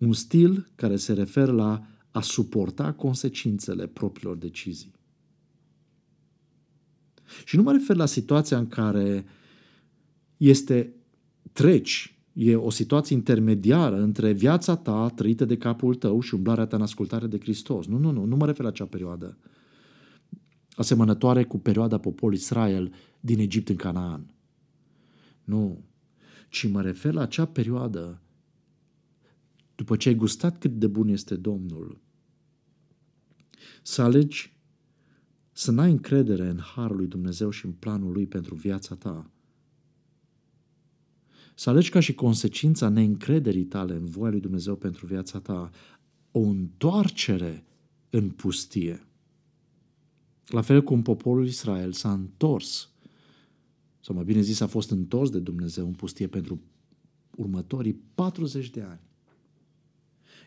un 0.00 0.12
stil 0.12 0.70
care 0.74 0.96
se 0.96 1.12
referă 1.12 1.52
la 1.52 1.86
a 2.10 2.20
suporta 2.20 2.92
consecințele 2.92 3.86
propriilor 3.86 4.36
decizii. 4.36 4.92
Și 7.44 7.56
nu 7.56 7.62
mă 7.62 7.72
refer 7.72 7.96
la 7.96 8.06
situația 8.06 8.58
în 8.58 8.66
care 8.66 9.24
este 10.36 10.94
treci, 11.52 12.14
e 12.32 12.56
o 12.56 12.70
situație 12.70 13.16
intermediară 13.16 14.02
între 14.02 14.32
viața 14.32 14.76
ta 14.76 15.08
trăită 15.08 15.44
de 15.44 15.56
capul 15.56 15.94
tău 15.94 16.20
și 16.20 16.34
umblarea 16.34 16.66
ta 16.66 16.76
în 16.76 16.82
ascultare 16.82 17.26
de 17.26 17.38
Hristos. 17.38 17.86
Nu, 17.86 17.98
nu, 17.98 18.10
nu, 18.10 18.24
nu 18.24 18.36
mă 18.36 18.46
refer 18.46 18.62
la 18.62 18.68
acea 18.68 18.86
perioadă 18.86 19.38
asemănătoare 20.74 21.44
cu 21.44 21.58
perioada 21.58 21.98
poporului 21.98 22.40
Israel 22.40 22.92
din 23.20 23.38
Egipt 23.38 23.68
în 23.68 23.76
Canaan. 23.76 24.34
Nu, 25.44 25.84
ci 26.48 26.68
mă 26.68 26.82
refer 26.82 27.12
la 27.12 27.20
acea 27.20 27.44
perioadă 27.44 28.20
după 29.80 29.96
ce 29.96 30.08
ai 30.08 30.14
gustat 30.14 30.58
cât 30.58 30.78
de 30.78 30.86
bun 30.86 31.08
este 31.08 31.36
Domnul, 31.36 32.00
să 33.82 34.02
alegi 34.02 34.56
să 35.52 35.70
n-ai 35.70 35.90
încredere 35.90 36.48
în 36.48 36.58
Harul 36.58 36.96
lui 36.96 37.06
Dumnezeu 37.06 37.50
și 37.50 37.64
în 37.64 37.72
planul 37.72 38.12
lui 38.12 38.26
pentru 38.26 38.54
viața 38.54 38.94
ta. 38.94 39.30
Să 41.54 41.70
alegi 41.70 41.90
ca 41.90 42.00
și 42.00 42.14
consecința 42.14 42.88
neîncrederii 42.88 43.64
tale 43.64 43.94
în 43.94 44.04
voia 44.04 44.30
lui 44.30 44.40
Dumnezeu 44.40 44.76
pentru 44.76 45.06
viața 45.06 45.40
ta 45.40 45.70
o 46.30 46.40
întoarcere 46.40 47.64
în 48.10 48.30
pustie. 48.30 49.06
La 50.46 50.60
fel 50.60 50.82
cum 50.82 51.02
poporul 51.02 51.46
Israel 51.46 51.92
s-a 51.92 52.12
întors, 52.12 52.90
sau 54.00 54.14
mai 54.14 54.24
bine 54.24 54.40
zis, 54.40 54.60
a 54.60 54.66
fost 54.66 54.90
întors 54.90 55.30
de 55.30 55.38
Dumnezeu 55.38 55.86
în 55.86 55.94
pustie 55.94 56.26
pentru 56.26 56.60
următorii 57.36 58.00
40 58.14 58.70
de 58.70 58.82
ani. 58.82 59.08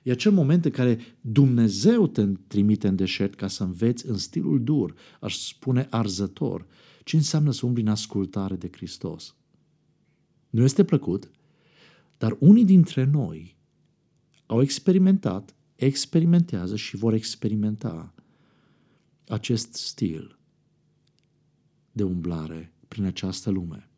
E 0.03 0.11
acel 0.11 0.31
moment 0.31 0.65
în 0.65 0.71
care 0.71 0.99
Dumnezeu 1.21 2.07
te 2.07 2.25
trimite 2.47 2.87
în 2.87 2.95
deșert 2.95 3.35
ca 3.35 3.47
să 3.47 3.63
înveți 3.63 4.07
în 4.07 4.17
stilul 4.17 4.63
dur, 4.63 4.95
aș 5.19 5.35
spune 5.35 5.87
arzător, 5.89 6.67
ce 7.03 7.15
înseamnă 7.15 7.51
să 7.51 7.65
umbli 7.65 7.81
în 7.81 7.87
ascultare 7.87 8.55
de 8.55 8.69
Hristos. 8.71 9.35
Nu 10.49 10.63
este 10.63 10.83
plăcut, 10.83 11.31
dar 12.17 12.37
unii 12.39 12.65
dintre 12.65 13.03
noi 13.03 13.57
au 14.45 14.61
experimentat, 14.61 15.55
experimentează 15.75 16.75
și 16.75 16.95
vor 16.95 17.13
experimenta 17.13 18.13
acest 19.27 19.73
stil 19.73 20.39
de 21.91 22.03
umblare 22.03 22.73
prin 22.87 23.03
această 23.03 23.49
lume. 23.49 23.92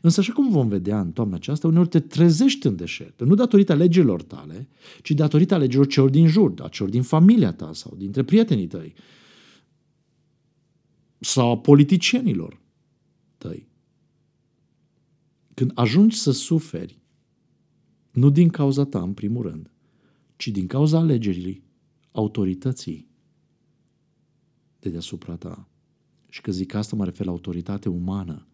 Însă, 0.00 0.20
așa 0.20 0.32
cum 0.32 0.50
vom 0.50 0.68
vedea 0.68 1.00
în 1.00 1.12
toamna 1.12 1.36
aceasta, 1.36 1.66
uneori 1.66 1.88
te 1.88 2.00
trezești 2.00 2.66
în 2.66 2.76
deșert, 2.76 3.20
nu 3.20 3.34
datorită 3.34 3.74
legilor 3.74 4.22
tale, 4.22 4.68
ci 5.02 5.10
datorită 5.10 5.58
legilor 5.58 5.86
celor 5.86 6.10
din 6.10 6.26
jur, 6.26 6.54
a 6.62 6.68
celor 6.68 6.90
din 6.90 7.02
familia 7.02 7.52
ta 7.52 7.72
sau 7.72 7.94
dintre 7.96 8.24
prietenii 8.24 8.66
tăi 8.66 8.94
sau 11.18 11.50
a 11.50 11.58
politicienilor 11.58 12.60
tăi. 13.38 13.68
Când 15.54 15.72
ajungi 15.74 16.16
să 16.16 16.30
suferi 16.30 16.98
Nu 18.10 18.30
din 18.30 18.48
cauza 18.48 18.84
ta, 18.84 19.02
în 19.02 19.14
primul 19.14 19.42
rând, 19.42 19.70
ci 20.36 20.48
din 20.48 20.66
cauza 20.66 20.98
alegerii 20.98 21.62
autorității 22.12 23.08
de 24.78 24.88
deasupra 24.88 25.36
ta. 25.36 25.68
Și 26.28 26.40
că 26.40 26.52
zic 26.52 26.74
asta 26.74 26.96
mă 26.96 27.04
refer 27.04 27.26
la 27.26 27.32
autoritate 27.32 27.88
umană. 27.88 28.49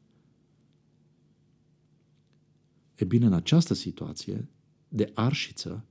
E 2.97 3.05
bine, 3.05 3.27
în 3.27 3.33
această 3.33 3.75
situație 3.75 4.49
de 4.89 5.11
arșiță, 5.15 5.85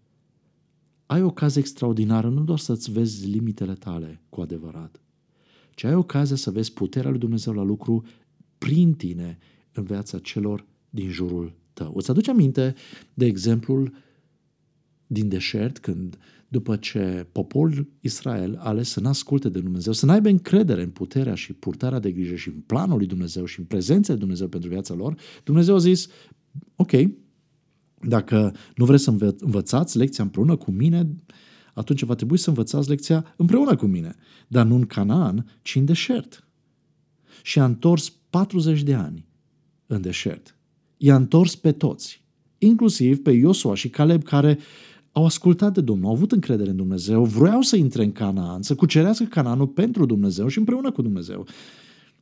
ai 1.06 1.22
ocazia 1.22 1.62
extraordinară 1.62 2.30
nu 2.30 2.44
doar 2.44 2.60
să-ți 2.60 2.92
vezi 2.92 3.28
limitele 3.28 3.74
tale 3.74 4.22
cu 4.30 4.42
adevărat, 4.42 5.02
ci 5.76 5.84
ai 5.84 5.96
ocazia 5.96 6.36
să 6.36 6.52
vezi 6.52 6.74
puterea 6.74 7.10
lui 7.10 7.20
Dumnezeu 7.20 7.54
la 7.54 7.64
lucru 7.64 8.06
prin 8.58 8.94
tine 8.94 9.38
în 9.72 9.84
viața 9.84 10.20
celor 10.20 10.66
din 10.90 11.10
jurul 11.10 11.54
tău. 11.74 11.94
Îți 11.96 12.10
aduce 12.10 12.30
aminte 12.30 12.76
de 13.14 13.26
exemplul 13.26 13.94
din 15.08 15.28
deșert 15.30 15.80
când 15.80 16.18
după 16.48 16.76
ce 16.76 17.28
poporul 17.32 17.88
Israel 18.00 18.56
a 18.58 18.68
ales 18.68 18.90
să 18.90 19.00
nu 19.00 19.08
asculte 19.08 19.50
de 19.50 19.60
Dumnezeu, 19.60 19.94
să 19.94 20.06
n-aibă 20.06 20.30
încredere 20.30 20.82
în 20.84 20.90
puterea 20.90 21.36
și 21.36 21.54
purtarea 21.54 22.00
de 22.00 22.12
grijă 22.12 22.36
și 22.36 22.48
în 22.48 22.60
planul 22.66 22.98
lui 22.98 23.08
Dumnezeu 23.08 23.46
și 23.46 23.60
în 23.60 23.66
prezența 23.66 24.12
lui 24.12 24.20
Dumnezeu 24.20 24.48
pentru 24.48 24.70
viața 24.70 24.94
lor, 24.94 25.16
Dumnezeu 25.44 25.76
a 25.76 25.80
zis, 25.80 26.08
ok, 26.76 26.92
dacă 28.02 28.56
nu 28.76 28.86
vreți 28.86 29.04
să 29.04 29.10
învă- 29.10 29.36
învățați 29.40 29.98
lecția 29.98 30.24
împreună 30.24 30.56
cu 30.56 30.72
mine, 30.72 31.16
atunci 31.74 32.04
va 32.04 32.16
trebui 32.16 32.38
să 32.38 32.50
învățați 32.50 32.90
lecția 32.90 33.34
împreună 33.38 33.76
cu 33.76 33.86
mine, 33.86 34.16
dar 34.48 34.66
nu 34.66 34.76
în 34.76 34.86
Canaan, 34.86 35.46
ci 35.62 35.76
în 35.76 35.86
deșert. 35.86 36.48
Și 37.44 37.60
a 37.60 37.66
întors 37.66 38.10
40 38.30 38.84
de 38.84 38.94
ani 38.94 39.26
în 39.88 40.02
deșert. 40.02 40.56
I-a 40.98 41.16
întors 41.16 41.56
pe 41.56 41.72
toți, 41.72 42.24
inclusiv 42.58 43.22
pe 43.22 43.32
Iosua 43.32 43.76
și 43.76 43.90
Caleb, 43.90 44.24
care 44.24 44.60
au 45.12 45.26
ascultat 45.26 45.74
de 45.74 45.82
Domnul, 45.82 46.08
au 46.08 46.14
avut 46.14 46.32
încredere 46.32 46.70
în 46.70 46.76
Dumnezeu, 46.76 47.24
vreau 47.24 47.62
să 47.62 47.76
intre 47.76 48.04
în 48.04 48.12
Canaan, 48.12 48.62
să 48.62 48.76
cucerească 48.76 49.24
Canaanul 49.24 49.68
pentru 49.68 50.06
Dumnezeu 50.06 50.48
și 50.48 50.58
împreună 50.58 50.92
cu 50.92 51.02
Dumnezeu. 51.02 51.48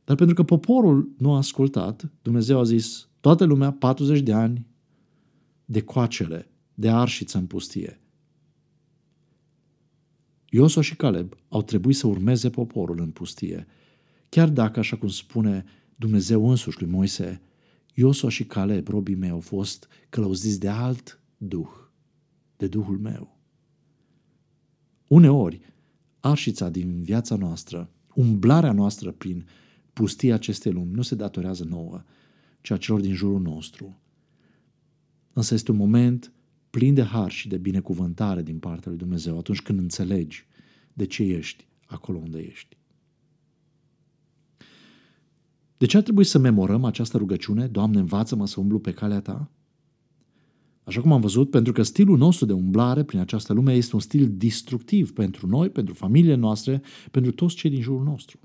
Dar 0.04 0.16
pentru 0.16 0.34
că 0.34 0.42
poporul 0.42 1.14
nu 1.18 1.32
a 1.32 1.36
ascultat, 1.36 2.10
Dumnezeu 2.22 2.58
a 2.58 2.62
zis, 2.62 3.08
toată 3.20 3.44
lumea 3.44 3.72
40 3.72 4.20
de 4.20 4.32
ani 4.32 4.66
de 5.64 5.82
coacere, 5.82 6.48
de 6.74 6.90
arșiță 6.90 7.38
în 7.38 7.46
pustie. 7.46 8.00
Iosua 10.50 10.82
și 10.82 10.96
Caleb 10.96 11.34
au 11.48 11.62
trebuit 11.62 11.96
să 11.96 12.06
urmeze 12.06 12.50
poporul 12.50 13.00
în 13.00 13.10
pustie, 13.10 13.66
chiar 14.28 14.48
dacă, 14.48 14.78
așa 14.78 14.96
cum 14.96 15.08
spune 15.08 15.64
Dumnezeu 15.96 16.48
însuși 16.48 16.82
lui 16.82 16.90
Moise, 16.90 17.40
Iosua 17.94 18.28
și 18.28 18.44
Caleb, 18.44 18.88
robii 18.88 19.14
mei, 19.14 19.30
au 19.30 19.40
fost 19.40 19.88
călăuziți 20.08 20.60
de 20.60 20.68
alt 20.68 21.20
duh, 21.36 21.68
de 22.56 22.66
Duhul 22.66 22.98
meu. 22.98 23.38
Uneori, 25.08 25.60
arșița 26.20 26.68
din 26.68 27.02
viața 27.02 27.36
noastră, 27.36 27.90
umblarea 28.14 28.72
noastră 28.72 29.10
prin 29.10 29.46
pustia 29.94 30.34
acestei 30.34 30.72
lumi, 30.72 30.92
nu 30.92 31.02
se 31.02 31.14
datorează 31.14 31.64
nouă, 31.64 32.02
ci 32.60 32.70
a 32.70 32.76
celor 32.76 33.00
din 33.00 33.14
jurul 33.14 33.40
nostru. 33.40 33.98
Însă 35.32 35.54
este 35.54 35.70
un 35.70 35.76
moment 35.76 36.32
plin 36.70 36.94
de 36.94 37.02
har 37.02 37.30
și 37.30 37.48
de 37.48 37.58
binecuvântare 37.58 38.42
din 38.42 38.58
partea 38.58 38.90
lui 38.90 38.98
Dumnezeu 38.98 39.38
atunci 39.38 39.62
când 39.62 39.78
înțelegi 39.78 40.46
de 40.92 41.06
ce 41.06 41.22
ești 41.22 41.66
acolo 41.86 42.18
unde 42.18 42.38
ești. 42.38 42.76
De 45.76 45.86
ce 45.86 45.96
ar 45.96 46.02
trebui 46.02 46.24
să 46.24 46.38
memorăm 46.38 46.84
această 46.84 47.16
rugăciune? 47.16 47.66
Doamne, 47.66 47.98
învață-mă 47.98 48.46
să 48.46 48.60
umblu 48.60 48.78
pe 48.78 48.92
calea 48.92 49.20
Ta? 49.20 49.50
Așa 50.84 51.00
cum 51.00 51.12
am 51.12 51.20
văzut, 51.20 51.50
pentru 51.50 51.72
că 51.72 51.82
stilul 51.82 52.16
nostru 52.16 52.46
de 52.46 52.52
umblare 52.52 53.02
prin 53.02 53.18
această 53.18 53.52
lume 53.52 53.72
este 53.72 53.94
un 53.94 54.00
stil 54.00 54.30
destructiv 54.36 55.12
pentru 55.12 55.46
noi, 55.46 55.70
pentru 55.70 55.94
familiile 55.94 56.34
noastre, 56.34 56.82
pentru 57.10 57.32
toți 57.32 57.54
cei 57.54 57.70
din 57.70 57.80
jurul 57.80 58.04
nostru. 58.04 58.38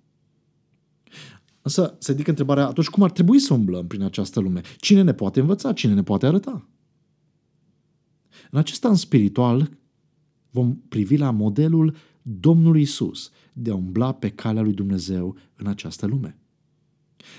Însă 1.70 1.96
se 2.00 2.12
ridică 2.12 2.30
întrebarea, 2.30 2.68
atunci 2.68 2.88
cum 2.88 3.04
ar 3.04 3.12
trebui 3.12 3.40
să 3.40 3.54
umblăm 3.54 3.88
prin 3.88 4.02
această 4.02 4.40
lume? 4.40 4.62
Cine 4.78 5.02
ne 5.02 5.14
poate 5.14 5.40
învăța? 5.40 5.74
Cine 5.74 5.94
ne 5.94 6.04
poate 6.04 6.26
arăta? 6.26 6.70
În 8.52 8.60
acest 8.60 8.86
an 8.86 8.96
spiritual 8.96 9.78
vom 10.50 10.76
privi 10.76 11.18
la 11.18 11.32
modelul 11.32 11.96
Domnului 12.22 12.82
Isus 12.82 13.32
de 13.54 13.72
a 13.72 13.76
umbla 13.76 14.14
pe 14.14 14.30
calea 14.30 14.62
lui 14.62 14.74
Dumnezeu 14.74 15.38
în 15.56 15.68
această 15.68 16.06
lume. 16.06 16.38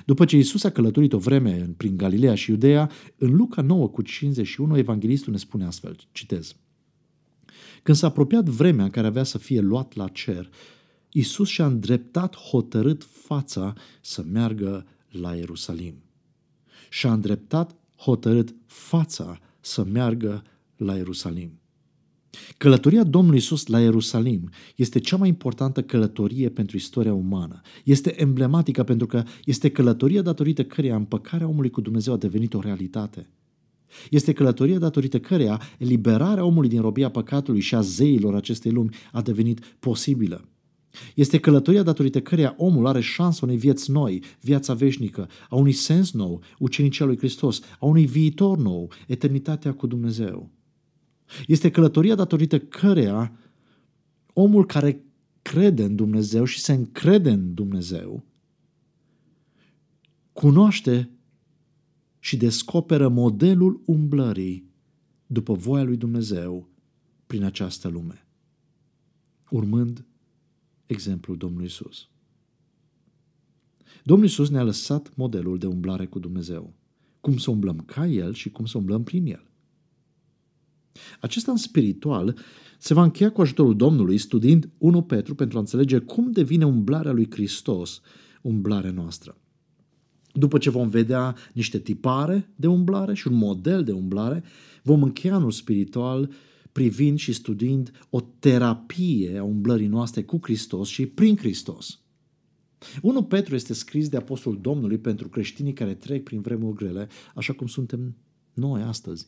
După 0.07 0.25
ce 0.25 0.37
Isus 0.37 0.65
a 0.65 0.71
călătorit 0.71 1.13
o 1.13 1.19
vreme 1.19 1.75
prin 1.77 1.97
Galileea 1.97 2.35
și 2.35 2.51
Iudeea, 2.51 2.91
în 3.17 3.37
Luca 3.37 3.63
9 3.63 3.89
cu 3.89 4.03
51, 4.03 4.77
evanghelistul 4.77 5.33
ne 5.33 5.39
spune 5.39 5.65
astfel, 5.65 5.97
citez. 6.13 6.57
Când 7.83 7.97
s-a 7.97 8.07
apropiat 8.07 8.45
vremea 8.45 8.85
în 8.85 8.91
care 8.91 9.07
avea 9.07 9.25
să 9.25 9.39
fie 9.39 9.61
luat 9.61 9.95
la 9.95 10.09
cer, 10.09 10.51
Isus 11.13 11.49
și-a 11.49 11.67
îndreptat 11.67 12.37
hotărât 12.37 13.09
fața 13.13 13.73
să 14.01 14.25
meargă 14.33 14.87
la 15.11 15.35
Ierusalim. 15.35 15.95
Și-a 16.91 17.13
îndreptat 17.13 17.75
hotărât 17.97 18.55
fața 18.67 19.39
să 19.61 19.85
meargă 19.85 20.43
la 20.77 20.97
Ierusalim. 20.97 21.61
Călătoria 22.57 23.05
Domnului 23.05 23.39
Isus 23.39 23.67
la 23.67 23.81
Ierusalim 23.81 24.51
este 24.77 24.99
cea 24.99 25.17
mai 25.17 25.29
importantă 25.29 25.83
călătorie 25.83 26.49
pentru 26.49 26.77
istoria 26.77 27.15
umană. 27.15 27.61
Este 27.85 28.21
emblematică 28.21 28.83
pentru 28.83 29.07
că 29.07 29.23
este 29.45 29.71
călătoria 29.71 30.23
datorită 30.23 30.65
căreia 30.65 30.97
împăcarea 30.97 31.49
omului 31.49 31.71
cu 31.71 31.81
Dumnezeu 31.81 32.13
a 32.13 32.17
devenit 32.17 32.55
o 32.55 32.61
realitate. 32.61 33.29
Este 34.11 34.33
călătoria 34.33 34.79
datorită 34.79 35.21
căreia 35.21 35.61
eliberarea 35.79 36.45
omului 36.45 36.69
din 36.69 36.81
robia 36.81 37.11
păcatului 37.11 37.61
și 37.61 37.75
a 37.75 37.81
zeilor 37.81 38.35
acestei 38.35 38.73
lumi 38.73 38.95
a 39.13 39.23
devenit 39.23 39.77
posibilă. 39.79 40.50
Este 41.15 41.39
călătoria 41.39 41.83
datorită 41.83 42.21
căreia 42.21 42.55
omul 42.57 42.87
are 42.87 43.01
șansa 43.01 43.41
unei 43.43 43.57
vieți 43.57 43.91
noi, 43.91 44.23
viața 44.41 44.75
veșnică, 44.75 45.29
a 45.49 45.57
unui 45.57 45.73
sens 45.73 46.13
nou, 46.13 46.43
ucenicia 46.59 47.05
lui 47.05 47.19
Hristos, 47.19 47.61
a 47.79 47.87
unui 47.87 48.07
viitor 48.07 48.59
nou, 48.59 48.93
eternitatea 49.07 49.75
cu 49.75 49.87
Dumnezeu. 49.87 50.51
Este 51.47 51.71
călătoria 51.71 52.15
datorită 52.15 52.59
căreia 52.59 53.33
omul 54.33 54.67
care 54.67 55.05
crede 55.43 55.85
în 55.85 55.97
Dumnezeu 55.97 56.45
și 56.45 56.61
se 56.61 56.73
încrede 56.73 57.31
în 57.31 57.55
Dumnezeu 57.55 58.25
cunoaște 60.33 61.11
și 62.19 62.37
descoperă 62.37 63.09
modelul 63.09 63.83
umblării 63.85 64.71
după 65.27 65.55
voia 65.55 65.83
lui 65.83 65.97
Dumnezeu 65.97 66.69
prin 67.27 67.45
această 67.45 67.89
lume, 67.89 68.27
urmând 69.51 70.05
exemplul 70.91 71.37
Domnului 71.37 71.67
Isus. 71.67 72.09
Domnul 74.05 74.27
Isus 74.27 74.49
ne-a 74.49 74.63
lăsat 74.63 75.17
modelul 75.17 75.59
de 75.59 75.67
umblare 75.67 76.07
cu 76.07 76.19
Dumnezeu, 76.19 76.75
cum 77.21 77.37
să 77.37 77.51
umblăm 77.51 77.79
ca 77.79 78.07
El 78.07 78.33
și 78.33 78.51
cum 78.51 78.65
să 78.65 78.79
umblăm 78.79 79.03
prin 79.03 79.27
El. 79.27 79.51
Acest 81.21 81.49
an 81.49 81.57
spiritual 81.57 82.39
se 82.79 82.95
va 82.95 83.03
încheia 83.03 83.33
cu 83.33 83.41
ajutorul 83.41 83.77
Domnului 83.77 84.19
studiind 84.19 84.71
1 84.79 85.03
Petru 85.03 85.35
pentru 85.35 85.57
a 85.57 85.61
înțelege 85.61 85.99
cum 85.99 86.31
devine 86.31 86.67
umblarea 86.67 87.13
lui 87.13 87.31
Hristos 87.31 88.01
umblarea 88.43 88.91
noastră. 88.91 89.37
După 90.33 90.59
ce 90.59 90.71
vom 90.71 90.89
vedea 90.89 91.37
niște 91.53 91.79
tipare 91.79 92.51
de 92.57 92.67
umblare 92.67 93.15
și 93.15 93.29
un 93.29 93.35
model 93.35 93.85
de 93.85 93.93
umblare, 93.93 94.45
vom 94.83 95.03
încheia 95.03 95.35
anul 95.35 95.51
spiritual 95.51 96.31
privind 96.73 97.19
și 97.19 97.33
studiind 97.33 98.07
o 98.11 98.21
terapie 98.39 99.39
a 99.39 99.43
umblării 99.43 99.87
noastre 99.87 100.23
cu 100.23 100.39
Hristos 100.43 100.89
și 100.89 101.07
prin 101.07 101.37
Hristos. 101.37 102.01
1 103.03 103.23
Petru 103.23 103.55
este 103.55 103.75
scris 103.75 104.09
de 104.09 104.17
Apostol 104.17 104.59
Domnului 104.61 104.99
pentru 104.99 105.29
creștinii 105.29 105.73
care 105.73 105.95
trec 105.95 106.23
prin 106.23 106.41
vremuri 106.41 106.77
grele, 106.77 107.09
așa 107.35 107.53
cum 107.53 107.67
suntem 107.67 108.17
noi 108.55 108.83
astăzi. 108.83 109.27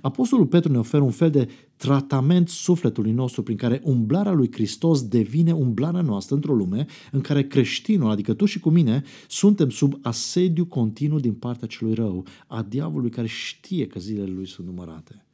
Apostolul 0.00 0.46
Petru 0.46 0.72
ne 0.72 0.78
oferă 0.78 1.02
un 1.02 1.10
fel 1.10 1.30
de 1.30 1.48
tratament 1.76 2.48
sufletului 2.48 3.12
nostru 3.12 3.42
prin 3.42 3.56
care 3.56 3.80
umblarea 3.84 4.32
lui 4.32 4.52
Hristos 4.52 5.08
devine 5.08 5.52
umblarea 5.52 6.00
noastră 6.00 6.34
într-o 6.34 6.54
lume 6.54 6.86
în 7.12 7.20
care 7.20 7.46
creștinul, 7.46 8.10
adică 8.10 8.34
tu 8.34 8.44
și 8.44 8.60
cu 8.60 8.70
mine, 8.70 9.02
suntem 9.28 9.70
sub 9.70 9.98
asediu 10.02 10.66
continuu 10.66 11.18
din 11.18 11.34
partea 11.34 11.66
celui 11.66 11.94
rău, 11.94 12.26
a 12.46 12.62
diavolului 12.62 13.10
care 13.10 13.26
știe 13.26 13.86
că 13.86 14.00
zilele 14.00 14.30
lui 14.30 14.46
sunt 14.46 14.66
numărate. 14.66 15.25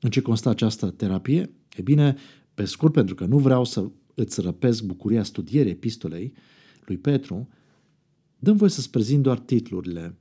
În 0.00 0.10
ce 0.10 0.20
constă 0.20 0.48
această 0.48 0.90
terapie? 0.90 1.50
E 1.76 1.82
bine, 1.82 2.16
pe 2.54 2.64
scurt, 2.64 2.92
pentru 2.92 3.14
că 3.14 3.24
nu 3.24 3.38
vreau 3.38 3.64
să 3.64 3.90
îți 4.14 4.40
răpesc 4.40 4.82
bucuria 4.82 5.22
studierii 5.22 5.72
epistolei 5.72 6.32
lui 6.84 6.98
Petru, 6.98 7.48
dăm 8.38 8.56
voi 8.56 8.70
să-ți 8.70 8.90
prezint 8.90 9.22
doar 9.22 9.38
titlurile 9.38 10.18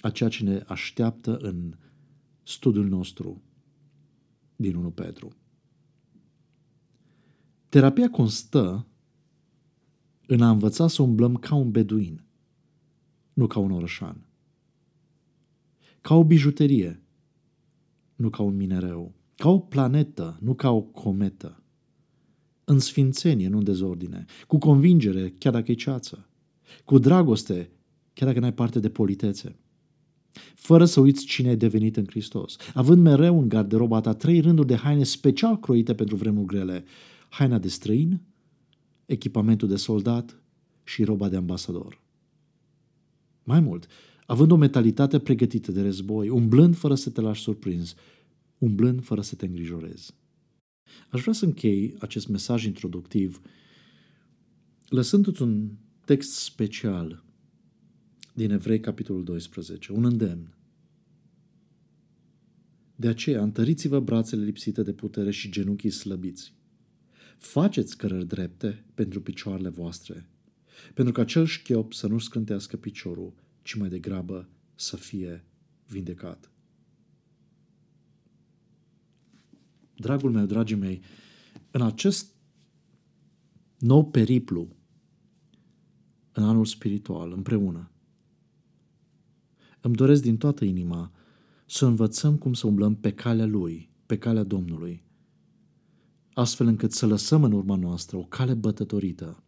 a 0.00 0.10
ceea 0.10 0.28
ce 0.28 0.44
ne 0.44 0.62
așteaptă 0.66 1.36
în 1.36 1.74
studiul 2.42 2.86
nostru 2.86 3.42
din 4.56 4.74
1 4.74 4.90
Petru. 4.90 5.28
Terapia 7.68 8.10
constă 8.10 8.86
în 10.26 10.40
a 10.40 10.50
învăța 10.50 10.88
să 10.88 11.02
umblăm 11.02 11.34
ca 11.34 11.54
un 11.54 11.70
beduin, 11.70 12.24
nu 13.32 13.46
ca 13.46 13.58
un 13.58 13.70
orășan. 13.70 14.26
Ca 16.00 16.14
o 16.14 16.24
bijuterie, 16.24 17.02
nu 18.16 18.30
ca 18.30 18.42
un 18.42 18.56
minereu, 18.56 19.14
ca 19.36 19.48
o 19.48 19.58
planetă, 19.58 20.38
nu 20.40 20.54
ca 20.54 20.70
o 20.70 20.80
cometă, 20.80 21.62
în 22.64 22.78
sfințenie, 22.78 23.48
nu 23.48 23.58
în 23.58 23.64
dezordine, 23.64 24.24
cu 24.46 24.58
convingere, 24.58 25.34
chiar 25.38 25.52
dacă 25.52 25.70
e 25.70 25.74
ceață, 25.74 26.28
cu 26.84 26.98
dragoste, 26.98 27.70
chiar 28.12 28.28
dacă 28.28 28.40
n-ai 28.40 28.52
parte 28.52 28.80
de 28.80 28.88
politețe, 28.88 29.56
fără 30.54 30.84
să 30.84 31.00
uiți 31.00 31.24
cine 31.24 31.48
ai 31.48 31.56
devenit 31.56 31.96
în 31.96 32.04
Hristos, 32.06 32.56
având 32.74 33.02
mereu 33.02 33.40
în 33.40 33.48
garderoba 33.48 34.00
ta 34.00 34.12
trei 34.12 34.40
rânduri 34.40 34.66
de 34.66 34.76
haine 34.76 35.04
special 35.04 35.58
croite 35.58 35.94
pentru 35.94 36.16
vremuri 36.16 36.46
grele, 36.46 36.84
haina 37.28 37.58
de 37.58 37.68
străin, 37.68 38.20
echipamentul 39.06 39.68
de 39.68 39.76
soldat 39.76 40.40
și 40.84 41.04
roba 41.04 41.28
de 41.28 41.36
ambasador. 41.36 42.00
Mai 43.44 43.60
mult, 43.60 43.86
având 44.26 44.50
o 44.50 44.56
mentalitate 44.56 45.18
pregătită 45.18 45.72
de 45.72 45.82
război, 45.82 46.28
umblând 46.28 46.76
fără 46.76 46.94
să 46.94 47.10
te 47.10 47.20
lași 47.20 47.42
surprins, 47.42 47.94
umblând 48.58 49.02
fără 49.02 49.20
să 49.20 49.34
te 49.34 49.46
îngrijorezi. 49.46 50.14
Aș 51.10 51.20
vrea 51.20 51.32
să 51.32 51.44
închei 51.44 51.94
acest 51.98 52.28
mesaj 52.28 52.64
introductiv 52.64 53.40
lăsându-ți 54.88 55.42
un 55.42 55.70
text 56.04 56.32
special 56.32 57.24
din 58.34 58.50
Evrei, 58.50 58.80
capitolul 58.80 59.24
12, 59.24 59.92
un 59.92 60.04
îndemn. 60.04 60.56
De 62.96 63.08
aceea, 63.08 63.42
întăriți-vă 63.42 64.00
brațele 64.00 64.44
lipsite 64.44 64.82
de 64.82 64.92
putere 64.92 65.30
și 65.30 65.50
genunchii 65.50 65.90
slăbiți. 65.90 66.54
Faceți 67.38 67.96
cărări 67.96 68.26
drepte 68.26 68.84
pentru 68.94 69.20
picioarele 69.20 69.68
voastre, 69.68 70.28
pentru 70.94 71.12
că 71.12 71.20
acel 71.20 71.46
șchiop 71.46 71.92
să 71.92 72.06
nu 72.06 72.18
scântească 72.18 72.76
piciorul, 72.76 73.32
ci 73.66 73.74
mai 73.74 73.88
degrabă 73.88 74.48
să 74.74 74.96
fie 74.96 75.44
vindecat. 75.86 76.50
Dragul 79.96 80.30
meu, 80.30 80.46
dragii 80.46 80.76
mei, 80.76 81.00
în 81.70 81.82
acest 81.82 82.34
nou 83.78 84.10
periplu, 84.10 84.68
în 86.32 86.42
anul 86.42 86.64
spiritual, 86.64 87.32
împreună, 87.32 87.90
îmi 89.80 89.94
doresc 89.94 90.22
din 90.22 90.36
toată 90.36 90.64
inima 90.64 91.12
să 91.66 91.86
învățăm 91.86 92.36
cum 92.36 92.54
să 92.54 92.66
umblăm 92.66 92.94
pe 92.94 93.12
calea 93.12 93.46
Lui, 93.46 93.90
pe 94.06 94.18
calea 94.18 94.42
Domnului, 94.42 95.02
astfel 96.32 96.66
încât 96.66 96.92
să 96.92 97.06
lăsăm 97.06 97.44
în 97.44 97.52
urma 97.52 97.76
noastră 97.76 98.16
o 98.16 98.24
cale 98.24 98.54
bătătorită, 98.54 99.42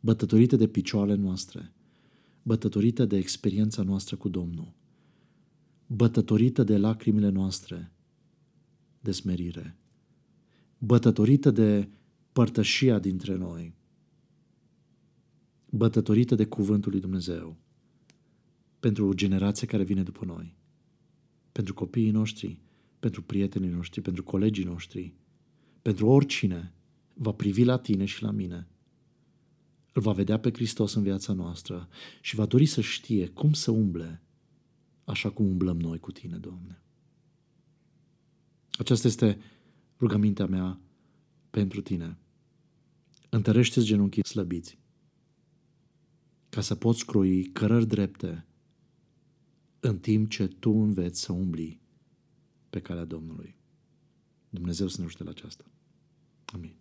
bătătorită 0.00 0.56
de 0.56 0.68
picioarele 0.68 1.16
noastre, 1.16 1.72
bătătorită 2.42 3.04
de 3.04 3.16
experiența 3.16 3.82
noastră 3.82 4.16
cu 4.16 4.28
Domnul, 4.28 4.72
bătătorită 5.86 6.62
de 6.62 6.76
lacrimile 6.76 7.28
noastre, 7.28 7.92
de 9.00 9.12
smerire, 9.12 9.76
bătătorită 10.78 11.50
de 11.50 11.88
părtășia 12.32 12.98
dintre 12.98 13.36
noi, 13.36 13.74
bătătorită 15.70 16.34
de 16.34 16.44
cuvântul 16.44 16.90
lui 16.90 17.00
Dumnezeu, 17.00 17.56
pentru 18.80 19.06
o 19.06 19.12
generație 19.12 19.66
care 19.66 19.82
vine 19.82 20.02
după 20.02 20.24
noi, 20.24 20.56
pentru 21.52 21.74
copiii 21.74 22.10
noștri, 22.10 22.60
pentru 22.98 23.22
prietenii 23.22 23.68
noștri, 23.68 24.00
pentru 24.00 24.22
colegii 24.22 24.64
noștri, 24.64 25.14
pentru 25.82 26.06
oricine 26.06 26.72
va 27.14 27.32
privi 27.32 27.64
la 27.64 27.78
tine 27.78 28.04
și 28.04 28.22
la 28.22 28.30
mine, 28.30 28.68
îl 29.92 30.02
va 30.02 30.12
vedea 30.12 30.38
pe 30.38 30.50
Hristos 30.52 30.94
în 30.94 31.02
viața 31.02 31.32
noastră 31.32 31.88
și 32.20 32.34
va 32.34 32.46
dori 32.46 32.66
să 32.66 32.80
știe 32.80 33.28
cum 33.28 33.52
să 33.52 33.70
umble 33.70 34.22
așa 35.04 35.30
cum 35.30 35.46
umblăm 35.46 35.80
noi 35.80 35.98
cu 35.98 36.12
tine, 36.12 36.36
Doamne. 36.36 36.82
Aceasta 38.78 39.06
este 39.08 39.38
rugămintea 39.98 40.46
mea 40.46 40.80
pentru 41.50 41.80
tine. 41.80 42.18
Întărește-ți 43.28 43.86
genunchii 43.86 44.26
slăbiți 44.26 44.78
ca 46.48 46.60
să 46.60 46.74
poți 46.74 47.06
croi 47.06 47.44
cărări 47.44 47.86
drepte 47.86 48.46
în 49.80 49.98
timp 49.98 50.30
ce 50.30 50.46
tu 50.46 50.70
înveți 50.70 51.20
să 51.20 51.32
umbli 51.32 51.80
pe 52.70 52.80
calea 52.80 53.04
Domnului. 53.04 53.56
Dumnezeu 54.50 54.88
să 54.88 55.00
ne 55.00 55.06
ajute 55.06 55.24
la 55.24 55.30
aceasta. 55.30 55.64
Amin. 56.44 56.79